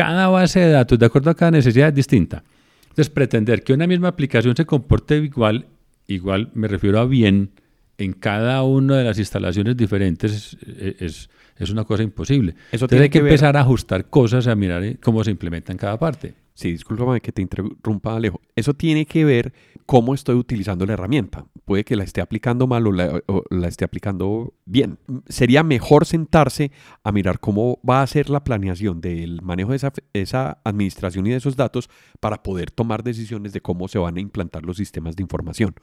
cada 0.00 0.28
base 0.28 0.60
de 0.60 0.70
datos, 0.70 0.98
de 0.98 1.04
acuerdo 1.04 1.28
a 1.28 1.34
cada 1.34 1.50
necesidad, 1.50 1.88
es 1.88 1.94
distinta. 1.94 2.42
Entonces, 2.84 3.10
pretender 3.10 3.62
que 3.62 3.74
una 3.74 3.86
misma 3.86 4.08
aplicación 4.08 4.56
se 4.56 4.64
comporte 4.64 5.16
igual, 5.16 5.66
igual 6.06 6.50
me 6.54 6.68
refiero 6.68 6.98
a 7.00 7.04
bien, 7.04 7.50
en 7.98 8.14
cada 8.14 8.62
una 8.62 8.96
de 8.96 9.04
las 9.04 9.18
instalaciones 9.18 9.76
diferentes 9.76 10.56
es, 10.66 11.28
es, 11.58 11.70
una 11.70 11.84
cosa 11.84 12.02
imposible. 12.02 12.54
Eso 12.72 12.88
tiene 12.88 13.04
hay 13.04 13.10
que, 13.10 13.18
empezar 13.18 13.58
a 13.58 13.60
ajustar 13.60 14.06
cosas, 14.06 14.46
a 14.46 14.54
mirar 14.54 14.82
eh, 14.82 14.96
cómo 15.02 15.22
se 15.22 15.32
implementa 15.32 15.70
en 15.70 15.76
cada 15.76 15.98
parte. 15.98 16.32
Sí, 16.60 16.72
discúlpame 16.72 17.22
que 17.22 17.32
te 17.32 17.40
interrumpa, 17.40 18.14
Alejo. 18.14 18.38
Eso 18.54 18.74
tiene 18.74 19.06
que 19.06 19.24
ver 19.24 19.54
cómo 19.86 20.12
estoy 20.12 20.34
utilizando 20.34 20.84
la 20.84 20.92
herramienta. 20.92 21.46
Puede 21.64 21.84
que 21.84 21.96
la 21.96 22.04
esté 22.04 22.20
aplicando 22.20 22.66
mal 22.66 22.86
o 22.86 22.92
la, 22.92 23.66
esté 23.66 23.86
aplicando 23.86 24.52
bien. 24.66 24.98
Sería 25.26 25.62
mejor 25.62 26.04
sentarse 26.04 26.70
a 27.02 27.12
mirar 27.12 27.40
cómo 27.40 27.80
va 27.88 28.02
a 28.02 28.06
ser 28.06 28.28
la 28.28 28.44
planeación 28.44 29.00
del 29.00 29.40
manejo 29.40 29.70
de 29.70 29.90
esa, 30.12 30.58
administración 30.62 31.26
y 31.26 31.30
de 31.30 31.36
esos 31.36 31.56
datos 31.56 31.88
para 32.20 32.42
poder 32.42 32.70
tomar 32.70 33.04
decisiones 33.04 33.54
de 33.54 33.62
cómo 33.62 33.88
se 33.88 33.98
van 33.98 34.18
a 34.18 34.20
implantar 34.20 34.66
los 34.66 34.76
sistemas 34.76 35.16
de 35.16 35.22
información. 35.22 35.74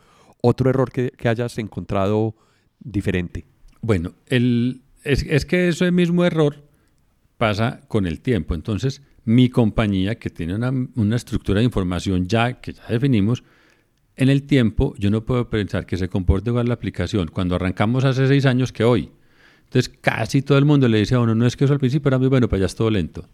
Otro 0.44 0.70
error 0.70 0.92
que, 0.92 1.12
hayas 1.28 1.58
encontrado 1.58 2.36
diferente. 2.80 3.48
Bueno, 3.82 4.14
el, 4.28 4.84
es, 5.04 5.24
es 5.24 5.48
que 5.48 5.70
ese 5.70 5.92
mismo 5.92 6.24
error 6.24 6.68
pasa 7.38 7.82
con 7.88 8.06
el 8.06 8.20
tiempo. 8.20 8.54
Entonces, 8.54 9.02
mi 9.28 9.50
compañía, 9.50 10.16
que 10.16 10.30
tiene 10.30 10.56
una, 10.56 11.16
estructura 11.18 11.60
de 11.60 11.66
información 11.66 12.30
ya 12.30 12.62
que 12.62 12.72
ya 12.72 12.84
definimos, 12.88 13.44
en 14.16 14.30
el 14.30 14.44
tiempo 14.44 14.96
yo 14.98 15.12
no 15.12 15.26
puedo 15.26 15.50
pensar 15.50 15.86
que 15.86 15.98
se 15.98 16.08
comporte 16.08 16.50
igual 16.50 16.70
la 16.70 16.76
aplicación 16.76 17.28
cuando 17.28 17.56
arrancamos 17.56 18.06
hace 18.06 18.26
seis 18.26 18.46
años 18.46 18.72
que 18.72 18.86
hoy. 18.86 19.12
Entonces 19.66 19.94
casi 20.00 20.42
todo 20.42 20.58
el 20.58 20.64
mundo 20.64 20.88
le 20.88 21.00
dice 21.00 21.16
a 21.16 21.20
uno, 21.20 21.36
no 21.36 21.46
es 21.46 21.58
que 21.58 21.66
eso 21.66 21.74
al 21.74 21.80
principio 21.80 22.08
era 22.08 22.18
muy 22.18 22.30
bueno, 22.30 22.48
pero 22.48 22.62
ya 22.62 22.68
es 22.68 22.76
todo 22.76 22.90
lento. 22.90 23.28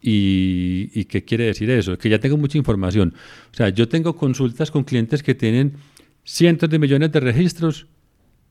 ¿Y, 0.00 0.88
¿Y, 0.94 1.06
qué 1.06 1.24
quiere 1.24 1.46
decir 1.46 1.68
eso? 1.68 1.98
Que 1.98 2.08
ya 2.08 2.20
tengo 2.20 2.36
mucha 2.36 2.56
información. 2.56 3.12
O 3.50 3.56
sea, 3.56 3.70
yo 3.70 3.88
tengo 3.88 4.14
consultas 4.14 4.70
con 4.70 4.84
clientes 4.84 5.20
que 5.20 5.34
tienen 5.34 5.78
cientos 6.22 6.70
de 6.70 6.78
millones 6.78 7.10
de 7.10 7.18
registros 7.18 7.88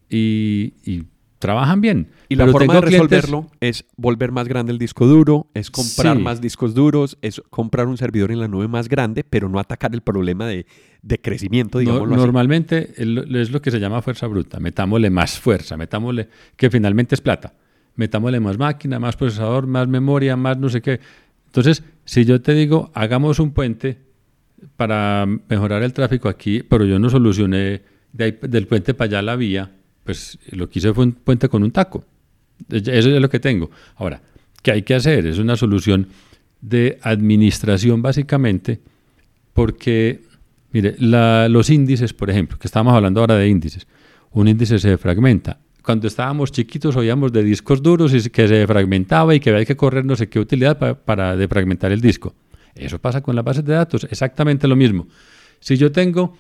y, 0.10 0.74
y 0.84 1.06
trabajan 1.46 1.80
bien. 1.80 2.08
Y 2.28 2.36
la 2.36 2.48
forma 2.48 2.74
de 2.74 2.82
resolverlo 2.82 3.52
es 3.60 3.86
volver 3.98 4.32
más 4.32 4.48
grande 4.48 4.72
el 4.72 4.80
disco 4.80 5.06
duro, 5.06 5.48
es 5.54 5.70
comprar 5.70 6.18
más 6.18 6.42
discos 6.42 6.74
duros, 6.74 7.18
es 7.22 7.42
comprar 7.52 7.88
un 7.88 7.98
servidor 7.98 8.32
en 8.32 8.40
la 8.40 8.48
nube 8.48 8.68
más 8.68 8.90
grande, 8.90 9.24
pero 9.24 9.48
no 9.48 9.60
atacar 9.60 9.94
el 9.94 10.02
problema 10.02 10.48
de, 10.48 10.66
crecimiento, 11.22 11.78
digámoslo 11.78 12.16
Normalmente 12.16 12.94
es 12.98 13.52
lo 13.52 13.62
que 13.62 13.70
se 13.70 13.80
llama 13.80 14.02
fuerza 14.02 14.26
bruta. 14.26 14.60
Metámosle 14.60 15.12
más 15.12 15.40
fuerza, 15.40 15.78
metámosle, 15.78 16.30
que 16.56 16.72
finalmente 16.72 17.14
es 17.14 17.22
plata. 17.22 17.54
Metámosle 17.96 18.40
más 18.40 18.58
máquina, 18.58 19.00
más 19.00 19.16
procesador, 19.16 19.68
más 19.68 19.88
memoria, 19.88 20.36
más 20.36 20.58
no 20.58 20.68
sé 20.70 20.82
qué. 20.82 21.00
Entonces, 21.46 21.84
si 22.06 22.26
yo 22.26 22.42
te 22.42 22.54
digo, 22.54 22.92
hagamos 22.96 23.40
un 23.40 23.52
puente 23.52 24.00
para 24.76 25.28
mejorar 25.48 25.84
el 25.84 25.94
tráfico 25.94 26.28
aquí, 26.28 26.64
pero 26.64 26.86
yo 26.86 26.98
no 26.98 27.10
solucioné 27.10 27.84
del 28.12 28.68
puente 28.68 28.94
para 28.94 29.08
allá 29.10 29.22
la 29.22 29.36
vía, 29.36 29.72
pues 30.06 30.38
lo 30.52 30.70
que 30.70 30.80
hice 30.80 30.94
fue 30.94 31.04
un 31.04 31.12
puente 31.14 31.50
con 31.50 31.64
un 31.64 31.72
taco. 31.72 32.06
Eso 32.70 32.92
es 32.92 33.22
lo 33.22 33.30
que 33.30 33.40
tengo. 33.40 33.72
Ahora, 33.96 34.22
¿qué 34.62 34.72
hay 34.72 34.84
que 34.84 34.94
hacer? 34.94 35.26
Es 35.26 35.40
una 35.40 35.58
solución 35.58 36.08
de 36.62 37.00
administración 37.02 38.02
básicamente, 38.02 38.80
porque, 39.54 40.22
mire, 40.72 40.96
los 41.00 41.70
índices, 41.70 42.14
por 42.14 42.30
ejemplo, 42.30 42.58
que 42.58 42.68
estamos 42.68 42.94
hablando 42.94 43.20
ahora 43.20 43.36
de 43.36 43.50
índices, 43.50 43.88
un 44.32 44.48
índice 44.48 44.78
se 44.80 44.98
fragmenta. 44.98 45.60
Cuando 45.82 46.08
estábamos 46.08 46.52
chiquitos 46.52 46.96
oíamos 46.96 47.32
de 47.32 47.44
discos 47.44 47.82
duros 47.82 48.14
y 48.14 48.30
que 48.30 48.48
se 48.48 48.66
fragmentaba 48.68 49.36
y 49.36 49.40
que 49.40 49.50
había 49.50 49.66
que 49.66 49.76
correr 49.76 50.06
no 50.06 50.16
sé 50.16 50.30
qué 50.30 50.40
utilidad 50.40 50.78
para, 50.78 50.96
para 50.96 51.36
defragmentar 51.36 51.92
el 51.92 52.02
disco. 52.02 52.34
Eso 52.76 53.00
pasa 53.00 53.22
con 53.22 53.36
las 53.36 53.46
bases 53.46 53.66
de 53.66 53.74
datos, 53.74 54.06
exactamente 54.10 54.68
lo 54.68 54.76
mismo. 54.76 55.08
Si 55.60 55.78
yo 55.78 55.92
tengo 55.92 56.38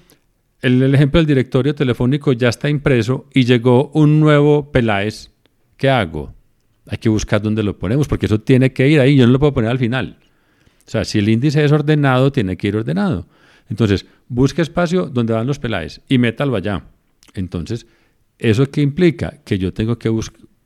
el, 0.61 0.95
ejemplo 0.95 1.19
del 1.19 1.27
directorio 1.27 1.75
telefónico 1.75 2.33
ya 2.33 2.49
está 2.49 2.69
impreso 2.69 3.27
y 3.33 3.45
llegó 3.45 3.89
un 3.93 4.19
nuevo 4.19 4.71
Peláez. 4.71 5.31
¿Qué 5.77 5.89
hago? 5.89 6.33
Hay 6.87 6.97
que 6.97 7.09
buscar 7.09 7.41
dónde 7.41 7.63
lo 7.63 7.77
ponemos, 7.77 8.07
porque 8.07 8.27
eso 8.27 8.39
tiene 8.39 8.71
que 8.73 8.87
ir 8.87 8.99
ahí. 8.99 9.15
Yo 9.15 9.25
no 9.25 9.33
lo 9.33 9.39
puedo 9.39 9.53
poner 9.53 9.71
al 9.71 9.79
final. 9.79 10.17
O 10.87 10.89
sea, 10.89 11.03
si 11.03 11.19
el 11.19 11.29
índice 11.29 11.63
es 11.63 11.71
ordenado, 11.71 12.31
tiene 12.31 12.57
que 12.57 12.67
ir 12.67 12.77
ordenado. 12.77 13.27
Entonces, 13.69 14.05
busque 14.27 14.61
espacio 14.61 15.07
donde 15.07 15.33
van 15.33 15.47
los 15.47 15.59
Peláez 15.59 16.01
y 16.07 16.17
métalo 16.17 16.55
allá. 16.55 16.83
Entonces, 17.33 17.87
¿eso 18.37 18.69
qué 18.69 18.81
implica? 18.81 19.39
Que 19.43 19.57
yo 19.57 19.73
tengo 19.73 19.97
que 19.97 20.11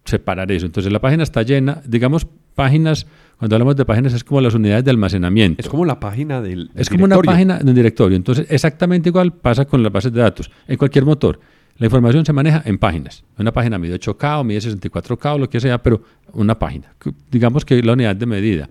separar 0.05 0.51
eso. 0.51 0.65
Entonces, 0.65 0.91
la 0.91 0.99
página 0.99 1.23
está 1.23 1.41
llena, 1.43 1.81
digamos, 1.85 2.27
páginas, 2.55 3.07
cuando 3.39 3.55
hablamos 3.55 3.77
de 3.77 3.85
páginas 3.85 4.13
es 4.13 4.25
como 4.25 4.41
las 4.41 4.53
unidades 4.53 4.83
de 4.83 4.91
almacenamiento. 4.91 5.61
Es 5.61 5.69
como 5.69 5.85
la 5.85 5.97
página 5.97 6.41
del, 6.41 6.71
Es 6.75 6.89
como 6.89 7.05
una 7.05 7.17
página 7.19 7.57
de 7.59 7.69
un 7.69 7.73
directorio. 7.73 8.17
Entonces, 8.17 8.45
exactamente 8.49 9.07
igual 9.07 9.31
pasa 9.31 9.63
con 9.63 9.81
las 9.81 9.93
bases 9.93 10.11
de 10.11 10.19
datos. 10.19 10.51
En 10.67 10.75
cualquier 10.75 11.05
motor, 11.05 11.39
la 11.77 11.85
información 11.85 12.25
se 12.25 12.33
maneja 12.33 12.61
en 12.65 12.77
páginas. 12.77 13.23
Una 13.37 13.53
página 13.53 13.79
mide 13.79 13.97
8K 13.97 14.41
o 14.41 14.43
mide 14.43 14.59
64K 14.59 15.35
o 15.35 15.37
lo 15.37 15.49
que 15.49 15.61
sea, 15.61 15.81
pero 15.81 16.03
una 16.33 16.59
página. 16.59 16.93
Digamos 17.31 17.63
que 17.63 17.79
es 17.79 17.85
la 17.85 17.93
unidad 17.93 18.13
de 18.17 18.25
medida. 18.25 18.69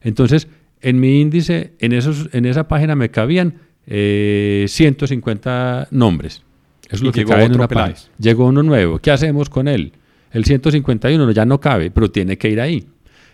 Entonces, 0.00 0.48
en 0.80 0.98
mi 0.98 1.20
índice, 1.20 1.74
en, 1.78 1.92
esos, 1.92 2.28
en 2.32 2.44
esa 2.44 2.66
página 2.66 2.96
me 2.96 3.12
cabían 3.12 3.54
150 3.86 5.82
eh, 5.82 5.86
nombres. 5.92 6.42
Eso 6.86 6.96
es 6.96 7.02
lo 7.02 7.12
que 7.12 7.24
cabe 7.24 7.44
en 7.44 7.54
una 7.54 7.68
página. 7.68 7.96
Llegó 8.18 8.46
uno 8.46 8.64
nuevo. 8.64 8.98
¿Qué 8.98 9.12
hacemos 9.12 9.48
con 9.48 9.68
él? 9.68 9.92
El 10.32 10.44
151 10.44 11.30
ya 11.30 11.44
no 11.46 11.60
cabe, 11.60 11.92
pero 11.92 12.10
tiene 12.10 12.36
que 12.36 12.50
ir 12.50 12.60
ahí. 12.60 12.84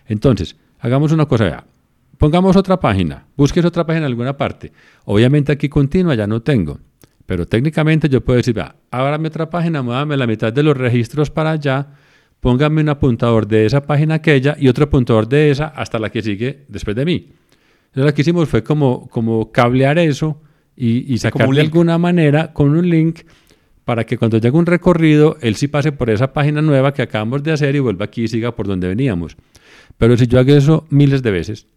Entonces, 0.07 0.55
hagamos 0.85 1.11
una 1.11 1.25
cosa. 1.25 1.49
ya. 1.49 1.63
Pongamos 2.17 2.55
otra 2.55 2.79
página. 2.79 3.25
Busques 3.35 3.65
otra 3.65 3.85
página 3.85 4.05
en 4.05 4.11
alguna 4.11 4.37
parte. 4.37 4.71
Obviamente 5.05 5.51
aquí 5.51 5.67
continua 5.67 6.15
ya 6.15 6.27
no 6.27 6.41
tengo. 6.41 6.79
Pero 7.25 7.47
técnicamente 7.47 8.07
yo 8.07 8.21
puedo 8.21 8.37
decir, 8.37 8.53
vea, 8.53 8.75
ábrame 8.91 9.27
otra 9.27 9.49
página, 9.49 9.81
muévame 9.81 10.15
la 10.15 10.27
mitad 10.27 10.53
de 10.53 10.61
los 10.61 10.77
registros 10.77 11.31
para 11.31 11.51
allá, 11.51 11.87
póngame 12.39 12.81
un 12.81 12.89
apuntador 12.89 13.47
de 13.47 13.65
esa 13.65 13.81
página 13.81 14.15
aquella 14.15 14.55
y 14.59 14.67
otro 14.67 14.85
apuntador 14.85 15.27
de 15.27 15.49
esa 15.49 15.65
hasta 15.65 15.97
la 15.97 16.11
que 16.11 16.21
sigue 16.21 16.65
después 16.67 16.95
de 16.95 17.03
mí. 17.03 17.31
Entonces 17.87 18.05
lo 18.05 18.13
que 18.13 18.21
hicimos 18.21 18.47
fue 18.47 18.63
como, 18.63 19.09
como 19.09 19.51
cablear 19.51 19.97
eso 19.97 20.39
y, 20.75 21.11
y 21.11 21.17
sacarle 21.17 21.55
de 21.55 21.61
alguna 21.61 21.97
manera 21.97 22.53
con 22.53 22.77
un 22.77 22.87
link 22.87 23.21
para 23.85 24.03
que 24.03 24.17
cuando 24.17 24.39
llegue 24.39 24.57
un 24.57 24.65
recorrido, 24.65 25.37
él 25.41 25.55
sí 25.55 25.67
pase 25.67 25.91
por 25.91 26.09
esa 26.09 26.33
página 26.33 26.61
nueva 26.61 26.93
que 26.93 27.03
acabamos 27.03 27.43
de 27.43 27.51
hacer 27.51 27.75
y 27.75 27.79
vuelva 27.79 28.05
aquí 28.05 28.23
y 28.23 28.27
siga 28.27 28.55
por 28.55 28.67
donde 28.67 28.87
veníamos. 28.87 29.37
Pero 29.97 30.17
si 30.17 30.25
yo 30.27 30.39
hago 30.39 30.51
eso 30.51 30.85
miles 30.89 31.21
de 31.21 31.31
veces, 31.31 31.67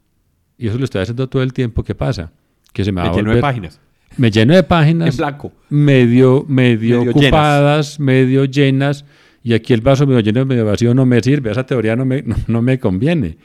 y 0.57 0.69
eso 0.69 0.79
lo 0.79 0.85
estoy 0.85 1.03
haciendo 1.03 1.29
todo 1.29 1.43
el 1.43 1.53
tiempo, 1.53 1.85
¿qué 1.85 1.95
pasa? 1.95 2.33
Que 2.73 2.85
se 2.85 2.93
me, 2.93 3.03
va 3.03 3.11
a 3.11 3.13
lleno 3.13 3.35
de 3.35 3.41
páginas. 3.41 3.79
Me 4.17 4.31
lleno 4.31 4.55
de 4.55 4.63
páginas. 4.63 5.11
En 5.11 5.17
blanco. 5.19 5.53
Medio, 5.69 6.45
medio, 6.49 7.03
ocupadas, 7.03 8.01
medio 8.01 8.47
llenas. 8.47 9.05
Y 9.45 9.53
aquí 9.53 9.75
el 9.75 9.83
vaso 9.83 10.07
medio 10.07 10.21
lleno, 10.21 10.45
medio 10.47 10.65
vacío 10.65 10.95
no 10.95 11.05
me 11.05 11.21
sirve. 11.23 11.51
Esa 11.51 11.65
teoría 11.67 11.95
no 11.95 12.07
me, 12.07 12.25
no 12.47 12.63
me 12.63 12.81
conviene. 12.81 13.37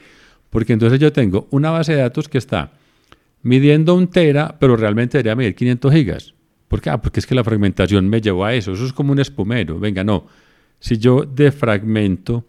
Porque 0.48 0.72
entonces 0.72 0.98
yo 0.98 1.12
tengo 1.12 1.46
una 1.50 1.70
base 1.70 1.92
de 1.92 2.00
datos 2.00 2.28
que 2.28 2.38
está 2.38 2.72
midiendo 3.42 3.94
un 3.94 4.08
tera, 4.08 4.56
pero 4.58 4.76
realmente 4.76 5.18
debería 5.18 5.36
medir 5.36 5.54
500 5.54 5.92
gigas. 5.92 6.34
¿Por 6.74 6.80
qué? 6.80 6.90
Ah, 6.90 7.00
porque 7.00 7.20
es 7.20 7.26
que 7.28 7.36
la 7.36 7.44
fragmentación 7.44 8.08
me 8.08 8.20
llevó 8.20 8.44
a 8.44 8.52
eso. 8.52 8.72
Eso 8.72 8.84
es 8.84 8.92
como 8.92 9.12
un 9.12 9.20
espumero. 9.20 9.78
Venga, 9.78 10.02
no. 10.02 10.26
Si 10.80 10.98
yo 10.98 11.22
defragmento... 11.24 12.44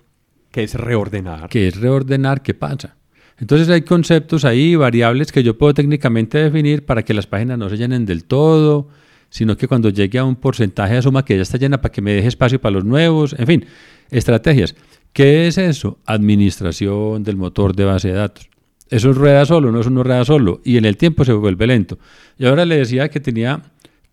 ¿Qué 0.52 0.64
es 0.64 0.74
reordenar? 0.74 1.48
¿Qué 1.48 1.68
es 1.68 1.80
reordenar? 1.80 2.42
¿Qué 2.42 2.56
pasa? 2.56 2.96
Entonces 3.38 3.70
hay 3.70 3.84
conceptos 3.84 4.44
ahí, 4.44 4.76
variables 4.76 5.32
que 5.32 5.44
yo 5.44 5.60
puedo 5.60 5.76
técnicamente 5.76 6.40
definir 6.40 6.88
para 6.88 7.04
que 7.06 7.14
las 7.14 7.28
páginas 7.28 7.60
no 7.60 7.70
se 7.70 7.78
llenen 7.78 8.08
del 8.08 8.24
todo, 8.24 8.88
sino 9.30 9.56
que 9.58 9.68
cuando 9.68 9.90
llegue 9.90 10.18
a 10.18 10.24
un 10.24 10.38
porcentaje 10.38 10.98
asuma 10.98 11.24
que 11.24 11.36
ya 11.36 11.44
está 11.44 11.60
llena 11.60 11.80
para 11.80 11.92
que 11.92 12.02
me 12.02 12.12
deje 12.14 12.28
espacio 12.28 12.60
para 12.60 12.74
los 12.74 12.84
nuevos, 12.84 13.36
en 13.38 13.46
fin, 13.46 13.66
estrategias. 14.10 14.74
¿Qué 15.14 15.46
es 15.46 15.60
eso? 15.60 16.00
Administración 16.08 17.24
del 17.24 17.36
motor 17.36 17.76
de 17.76 17.86
base 17.86 18.08
de 18.08 18.16
datos. 18.16 18.50
Eso 18.90 19.12
es 19.12 19.18
rueda 19.18 19.46
solo, 19.46 19.72
no 19.72 19.82
es 19.82 19.86
uno 19.86 20.04
rueda 20.04 20.26
solo, 20.26 20.62
y 20.64 20.78
en 20.78 20.86
el 20.86 20.98
tiempo 20.98 21.26
se 21.26 21.34
vuelve 21.34 21.68
lento. 21.68 22.00
Y 22.40 22.48
ahora 22.48 22.66
le 22.66 22.78
decía 22.78 23.10
que 23.10 23.20
tenía 23.20 23.62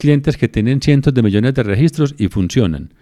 clientes 0.03 0.37
que 0.37 0.49
tienen 0.49 0.83
cientos 0.83 1.15
de 1.15 1.23
millones 1.23 1.55
de 1.55 1.63
registros 1.63 2.17
y 2.19 2.27
funcionan. 2.27 2.93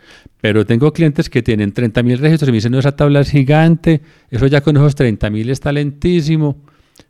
Pero 0.43 0.67
tengo 0.67 0.93
clientes 0.93 1.31
que 1.31 1.41
tienen 1.41 1.73
30.000 1.73 2.19
registros 2.19 2.49
y 2.49 2.53
me 2.53 2.57
dicen, 2.57 2.73
no, 2.73 2.79
esa 2.79 2.95
tabla 2.95 3.21
es 3.21 3.31
gigante, 3.31 4.03
eso 4.31 4.47
ya 4.47 4.61
con 4.61 4.77
esos 4.77 4.95
30.000 4.95 5.49
está 5.49 5.73
lentísimo. 5.73 6.63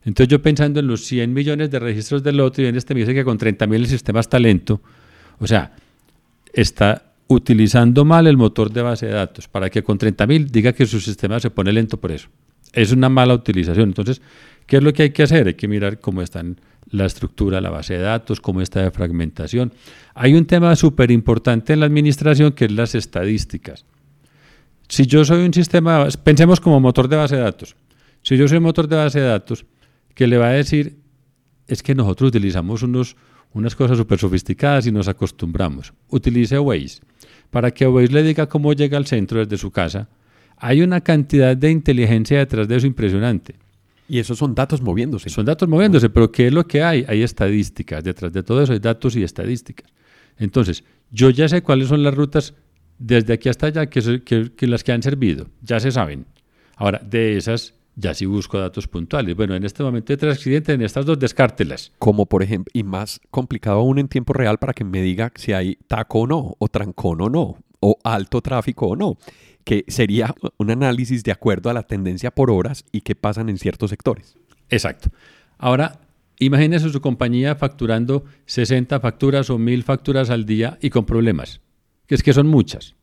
Entonces 0.04 0.28
yo 0.28 0.40
pensando 0.40 0.78
en 0.78 0.86
los 0.86 1.04
100 1.06 1.34
millones 1.34 1.72
de 1.72 1.80
registros 1.80 2.22
del 2.22 2.38
otro 2.38 2.62
y 2.62 2.68
en 2.68 2.76
este 2.76 2.94
me 2.94 3.00
dice 3.00 3.14
que 3.14 3.24
con 3.24 3.36
30.000 3.36 3.74
el 3.74 3.86
sistema 3.88 4.20
está 4.20 4.38
lento. 4.38 4.80
O 5.40 5.48
sea, 5.48 5.72
está 6.52 7.02
utilizando 7.26 8.04
mal 8.04 8.28
el 8.28 8.36
motor 8.36 8.70
de 8.70 8.82
base 8.82 9.06
de 9.06 9.12
datos 9.12 9.48
para 9.48 9.70
que 9.70 9.82
con 9.82 9.98
30.000 9.98 10.50
diga 10.50 10.72
que 10.72 10.86
su 10.86 11.00
sistema 11.00 11.40
se 11.40 11.50
pone 11.50 11.72
lento 11.72 11.98
por 11.98 12.12
eso. 12.12 12.28
Es 12.72 12.92
una 12.92 13.08
mala 13.08 13.34
utilización. 13.34 13.88
Entonces, 13.88 14.22
¿qué 14.70 14.76
es 14.76 14.84
lo 14.84 14.92
que 14.92 15.02
hay 15.02 15.10
que 15.10 15.24
hacer? 15.24 15.48
Hay 15.48 15.54
que 15.54 15.66
mirar 15.66 15.98
cómo 15.98 16.22
están 16.22 16.60
la 16.90 17.04
estructura, 17.04 17.60
la 17.60 17.70
base 17.70 17.94
de 17.94 18.02
datos, 18.02 18.40
cómo 18.40 18.62
está 18.62 18.80
de 18.80 18.92
fragmentación. 18.92 19.72
Hay 20.14 20.34
un 20.34 20.46
tema 20.46 20.76
súper 20.76 21.10
importante 21.10 21.72
en 21.72 21.80
la 21.80 21.86
administración 21.86 22.52
que 22.52 22.66
es 22.66 22.70
las 22.70 22.94
estadísticas. 22.94 23.84
Si 24.88 25.06
yo 25.06 25.24
soy 25.24 25.44
un 25.44 25.52
sistema, 25.52 26.06
pensemos 26.22 26.60
como 26.60 26.78
motor 26.78 27.08
de 27.08 27.16
base 27.16 27.34
de 27.34 27.42
datos. 27.42 27.74
Si 28.22 28.36
yo 28.36 28.46
soy 28.46 28.58
un 28.58 28.62
motor 28.62 28.86
de 28.86 28.94
base 28.94 29.18
de 29.18 29.26
datos, 29.26 29.66
que 30.14 30.28
le 30.28 30.38
va 30.38 30.46
a 30.46 30.52
decir 30.52 31.00
es 31.66 31.82
que 31.82 31.96
nosotros 31.96 32.28
utilizamos 32.28 32.84
unos, 32.84 33.16
unas 33.52 33.74
cosas 33.74 33.98
súper 33.98 34.20
sofisticadas 34.20 34.86
y 34.86 34.92
nos 34.92 35.08
acostumbramos. 35.08 35.92
Utilice 36.10 36.60
Waze. 36.60 37.00
Para 37.50 37.72
que 37.72 37.88
Waze 37.88 38.12
le 38.12 38.22
diga 38.22 38.48
cómo 38.48 38.72
llega 38.72 38.98
al 38.98 39.06
centro 39.06 39.40
desde 39.40 39.56
su 39.56 39.72
casa, 39.72 40.08
hay 40.56 40.82
una 40.82 41.00
cantidad 41.00 41.56
de 41.56 41.72
inteligencia 41.72 42.38
detrás 42.38 42.68
de 42.68 42.76
eso 42.76 42.86
impresionante. 42.86 43.56
Y 44.10 44.18
esos 44.18 44.38
son 44.38 44.56
datos 44.56 44.82
moviéndose. 44.82 45.30
Son 45.30 45.46
datos 45.46 45.68
moviéndose, 45.68 46.10
pero 46.10 46.32
¿qué 46.32 46.48
es 46.48 46.52
lo 46.52 46.66
que 46.66 46.82
hay? 46.82 47.04
Hay 47.06 47.22
estadísticas. 47.22 48.02
Detrás 48.02 48.32
de 48.32 48.42
todo 48.42 48.60
eso 48.60 48.72
hay 48.72 48.80
datos 48.80 49.14
y 49.14 49.22
estadísticas. 49.22 49.88
Entonces, 50.36 50.82
yo 51.12 51.30
ya 51.30 51.48
sé 51.48 51.62
cuáles 51.62 51.86
son 51.86 52.02
las 52.02 52.12
rutas 52.12 52.54
desde 52.98 53.34
aquí 53.34 53.48
hasta 53.48 53.68
allá 53.68 53.86
que, 53.86 54.24
que, 54.24 54.66
las 54.66 54.82
que 54.82 54.90
han 54.90 55.04
servido. 55.04 55.46
Ya 55.62 55.78
se 55.78 55.92
saben. 55.92 56.26
Ahora, 56.74 57.00
de 57.08 57.36
esas 57.36 57.74
ya 57.94 58.12
sí 58.12 58.26
busco 58.26 58.58
datos 58.58 58.88
puntuales. 58.88 59.36
Bueno, 59.36 59.54
en 59.54 59.62
este 59.62 59.84
momento 59.84 60.12
hay 60.12 60.16
tres 60.16 60.34
accidentes, 60.34 60.74
en 60.74 60.82
estas 60.82 61.06
dos 61.06 61.16
descártelas. 61.16 61.92
Como 62.00 62.26
por 62.26 62.42
ejemplo, 62.42 62.72
y 62.74 62.82
más 62.82 63.20
complicado 63.30 63.78
aún 63.78 64.00
en 64.00 64.08
tiempo 64.08 64.32
real 64.32 64.58
para 64.58 64.72
que 64.72 64.82
me 64.82 65.02
diga 65.02 65.30
si 65.36 65.52
hay 65.52 65.76
taco 65.86 66.22
o 66.22 66.26
no, 66.26 66.56
o 66.58 66.66
trancón 66.66 67.20
o 67.20 67.28
no, 67.28 67.58
o 67.78 67.96
alto 68.02 68.40
tráfico 68.40 68.88
o 68.88 68.96
no 68.96 69.18
que 69.70 69.84
sería 69.86 70.34
un 70.56 70.68
análisis 70.72 71.22
de 71.22 71.30
acuerdo 71.30 71.70
a 71.70 71.72
la 71.72 71.84
tendencia 71.84 72.32
por 72.32 72.50
horas 72.50 72.84
y 72.90 73.02
qué 73.02 73.14
pasan 73.14 73.48
en 73.48 73.56
ciertos 73.56 73.90
sectores. 73.90 74.36
Exacto. 74.68 75.10
Ahora, 75.58 76.00
imagínese 76.40 76.90
su 76.90 77.00
compañía 77.00 77.54
facturando 77.54 78.24
60 78.46 78.98
facturas 78.98 79.48
o 79.48 79.58
1000 79.58 79.84
facturas 79.84 80.28
al 80.28 80.44
día 80.44 80.76
y 80.82 80.90
con 80.90 81.06
problemas, 81.06 81.60
que 82.08 82.16
es 82.16 82.24
que 82.24 82.32
son 82.32 82.48
muchas. 82.48 82.96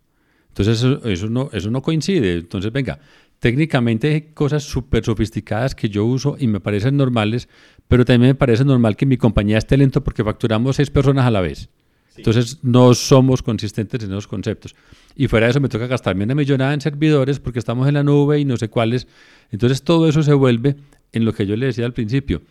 Entonces 0.50 0.84
eso, 1.06 1.30
no, 1.30 1.50
eso 1.54 1.72
no 1.72 1.82
coincide. 1.82 2.34
Entonces, 2.34 2.74
venga, 2.74 3.00
técnicamente 3.40 4.14
hay 4.14 4.22
cosas 4.34 4.64
súper 4.64 5.06
sofisticadas 5.06 5.74
que 5.74 5.88
yo 5.88 6.04
uso 6.04 6.36
y 6.38 6.48
me 6.48 6.60
parecen 6.60 6.98
normales, 6.98 7.48
pero 7.88 8.04
también 8.04 8.32
me 8.32 8.36
parece 8.36 8.66
normal 8.66 8.98
que 8.98 9.06
mi 9.06 9.16
compañía 9.16 9.58
esté 9.58 9.78
lento 9.78 10.04
porque 10.04 10.22
facturamos 10.22 10.76
seis 10.76 10.90
personas 10.90 11.26
a 11.28 11.32
la 11.32 11.40
vez. 11.40 11.70
Entonces 12.18 12.60
no 12.64 12.94
somos 12.94 13.42
consistentes 13.42 14.04
en 14.04 14.10
esos 14.10 14.28
conceptos. 14.28 14.76
Y 15.16 15.28
fuera 15.28 15.46
de 15.46 15.52
eso 15.52 15.62
me 15.62 15.70
toca 15.70 15.88
gastarme 15.88 16.24
una 16.24 16.36
millonada 16.36 16.74
en 16.74 16.82
servidores 16.82 17.40
porque 17.40 17.60
estamos 17.60 17.88
en 17.88 17.94
la 17.94 18.04
nube 18.04 18.40
y 18.40 18.46
no 18.46 18.58
sé 18.58 18.70
cuáles. 18.70 19.08
Entonces 19.52 19.84
todo 19.84 20.08
eso 20.08 20.24
se 20.24 20.34
vuelve 20.34 20.76
en 21.12 21.26
lo 21.26 21.34
que 21.34 21.46
yo 21.46 21.56
le 21.56 21.68
decía 21.68 21.86
al 21.86 21.94
principio, 21.94 22.42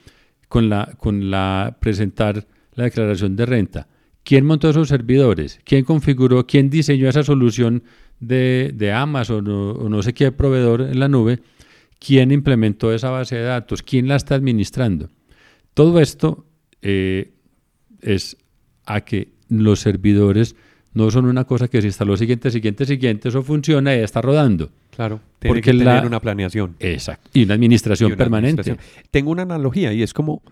con 0.48 0.68
la, 0.68 0.94
con 0.98 1.31
la 1.31 1.76
presentar 1.81 2.46
la 2.74 2.85
declaración 2.85 3.37
de 3.37 3.46
renta. 3.46 3.88
¿Quién 4.22 4.44
montó 4.44 4.70
esos 4.70 4.88
servidores? 4.88 5.61
¿Quién 5.64 5.85
configuró? 5.85 6.46
¿Quién 6.46 6.68
diseñó 6.68 7.09
esa 7.09 7.22
solución 7.22 7.85
de, 8.18 8.72
de 8.74 8.92
Amazon 8.92 9.46
o, 9.48 9.88
no 9.88 10.02
sé 10.02 10.14
qué 10.14 10.33
proveedor 10.33 10.83
en 10.83 10.98
la 10.98 11.09
nube? 11.09 11.40
¿Quién 12.00 12.33
implementó 12.33 12.92
esa 12.92 13.11
base 13.11 13.37
de 13.37 13.42
datos? 13.42 13.83
¿Quién 13.83 14.09
la 14.09 14.16
está 14.16 14.35
administrando? 14.35 15.11
Todo 15.74 16.00
esto 16.00 16.44
eh, 16.83 17.35
es 18.00 18.37
a 18.85 19.02
que 19.02 19.36
los 19.48 19.80
servidores 19.80 20.56
no 20.94 21.11
son 21.11 21.26
una 21.26 21.44
cosa 21.44 21.68
que 21.68 21.80
se 21.82 21.88
instaló 21.88 22.16
siguiente, 22.16 22.50
siguiente, 22.50 22.87
siguiente, 22.87 23.28
eso 23.28 23.42
funciona 23.42 23.94
y 23.94 24.00
está 24.00 24.22
rodando. 24.22 24.70
Claro, 24.94 25.20
tiene 25.38 25.54
porque 25.54 25.72
que 25.72 25.78
tener 25.78 26.06
una 26.06 26.20
planeación. 26.20 26.74
Exacto, 26.80 27.28
y 27.35 27.44
una 27.44 27.52
administración 27.52 28.16
permanente. 28.16 28.76
Tengo 29.11 29.30
una 29.30 29.42
analogía 29.42 29.92
y 29.92 30.02
es 30.02 30.14
como, 30.14 30.42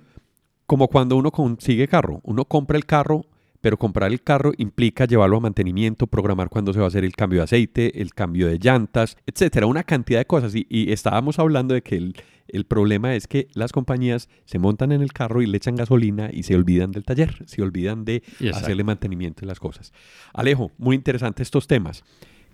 como 0.66 0.88
cuando 0.88 1.16
uno 1.16 1.30
consigue 1.30 1.88
carro. 1.88 2.20
Uno 2.24 2.44
compra 2.44 2.76
el 2.76 2.84
carro, 2.84 3.24
pero 3.62 3.78
comprar 3.78 4.12
el 4.12 4.20
carro 4.20 4.52
implica 4.58 5.06
llevarlo 5.06 5.38
a 5.38 5.40
mantenimiento, 5.40 6.06
programar 6.06 6.50
cuándo 6.50 6.74
se 6.74 6.78
va 6.78 6.84
a 6.84 6.88
hacer 6.88 7.04
el 7.04 7.14
cambio 7.14 7.38
de 7.38 7.44
aceite, 7.44 8.02
el 8.02 8.12
cambio 8.12 8.46
de 8.46 8.58
llantas, 8.58 9.16
etcétera, 9.26 9.64
una 9.64 9.84
cantidad 9.84 10.18
de 10.18 10.26
cosas. 10.26 10.54
Y, 10.54 10.66
y 10.68 10.92
estábamos 10.92 11.38
hablando 11.38 11.72
de 11.72 11.80
que 11.80 11.96
el, 11.96 12.16
El 12.48 12.64
problema 12.64 13.14
es 13.14 13.26
que 13.26 13.48
las 13.54 13.72
compañías 13.72 14.28
se 14.44 14.58
montan 14.58 14.92
en 14.92 15.02
el 15.02 15.12
carro 15.12 15.42
y 15.42 15.46
le 15.46 15.56
echan 15.56 15.76
gasolina 15.76 16.30
y 16.32 16.42
se 16.42 16.54
olvidan 16.54 16.92
del 16.92 17.04
taller, 17.04 17.42
se 17.46 17.62
olvidan 17.62 18.04
de 18.04 18.22
hacerle 18.52 18.84
mantenimiento 18.84 19.40
de 19.40 19.46
las 19.46 19.60
cosas. 19.60 19.92
Alejo, 20.32 20.70
muy 20.78 20.96
interesante 20.96 21.42
estos 21.42 21.66
temas. 21.66 22.04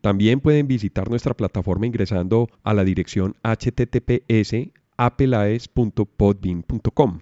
también 0.00 0.40
pueden 0.40 0.68
visitar 0.68 1.10
nuestra 1.10 1.34
plataforma 1.34 1.86
ingresando 1.86 2.48
a 2.62 2.72
la 2.72 2.84
dirección 2.84 3.34
https 3.42 4.70
apelaes.podbean.com. 4.96 7.18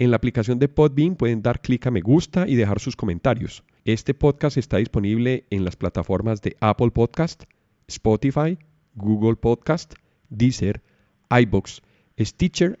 En 0.00 0.10
la 0.10 0.16
aplicación 0.16 0.58
de 0.58 0.66
Podbean 0.68 1.14
pueden 1.14 1.40
dar 1.42 1.60
clic 1.60 1.86
a 1.86 1.92
me 1.92 2.00
gusta 2.00 2.48
y 2.48 2.56
dejar 2.56 2.80
sus 2.80 2.96
comentarios. 2.96 3.62
Este 3.84 4.12
podcast 4.12 4.56
está 4.56 4.78
disponible 4.78 5.44
en 5.50 5.64
las 5.64 5.76
plataformas 5.76 6.42
de 6.42 6.56
Apple 6.60 6.90
Podcast, 6.90 7.44
Spotify, 7.86 8.58
Google 8.96 9.36
Podcast, 9.36 9.94
Deezer, 10.30 10.82
iBox, 11.30 11.80
Stitcher, 12.18 12.80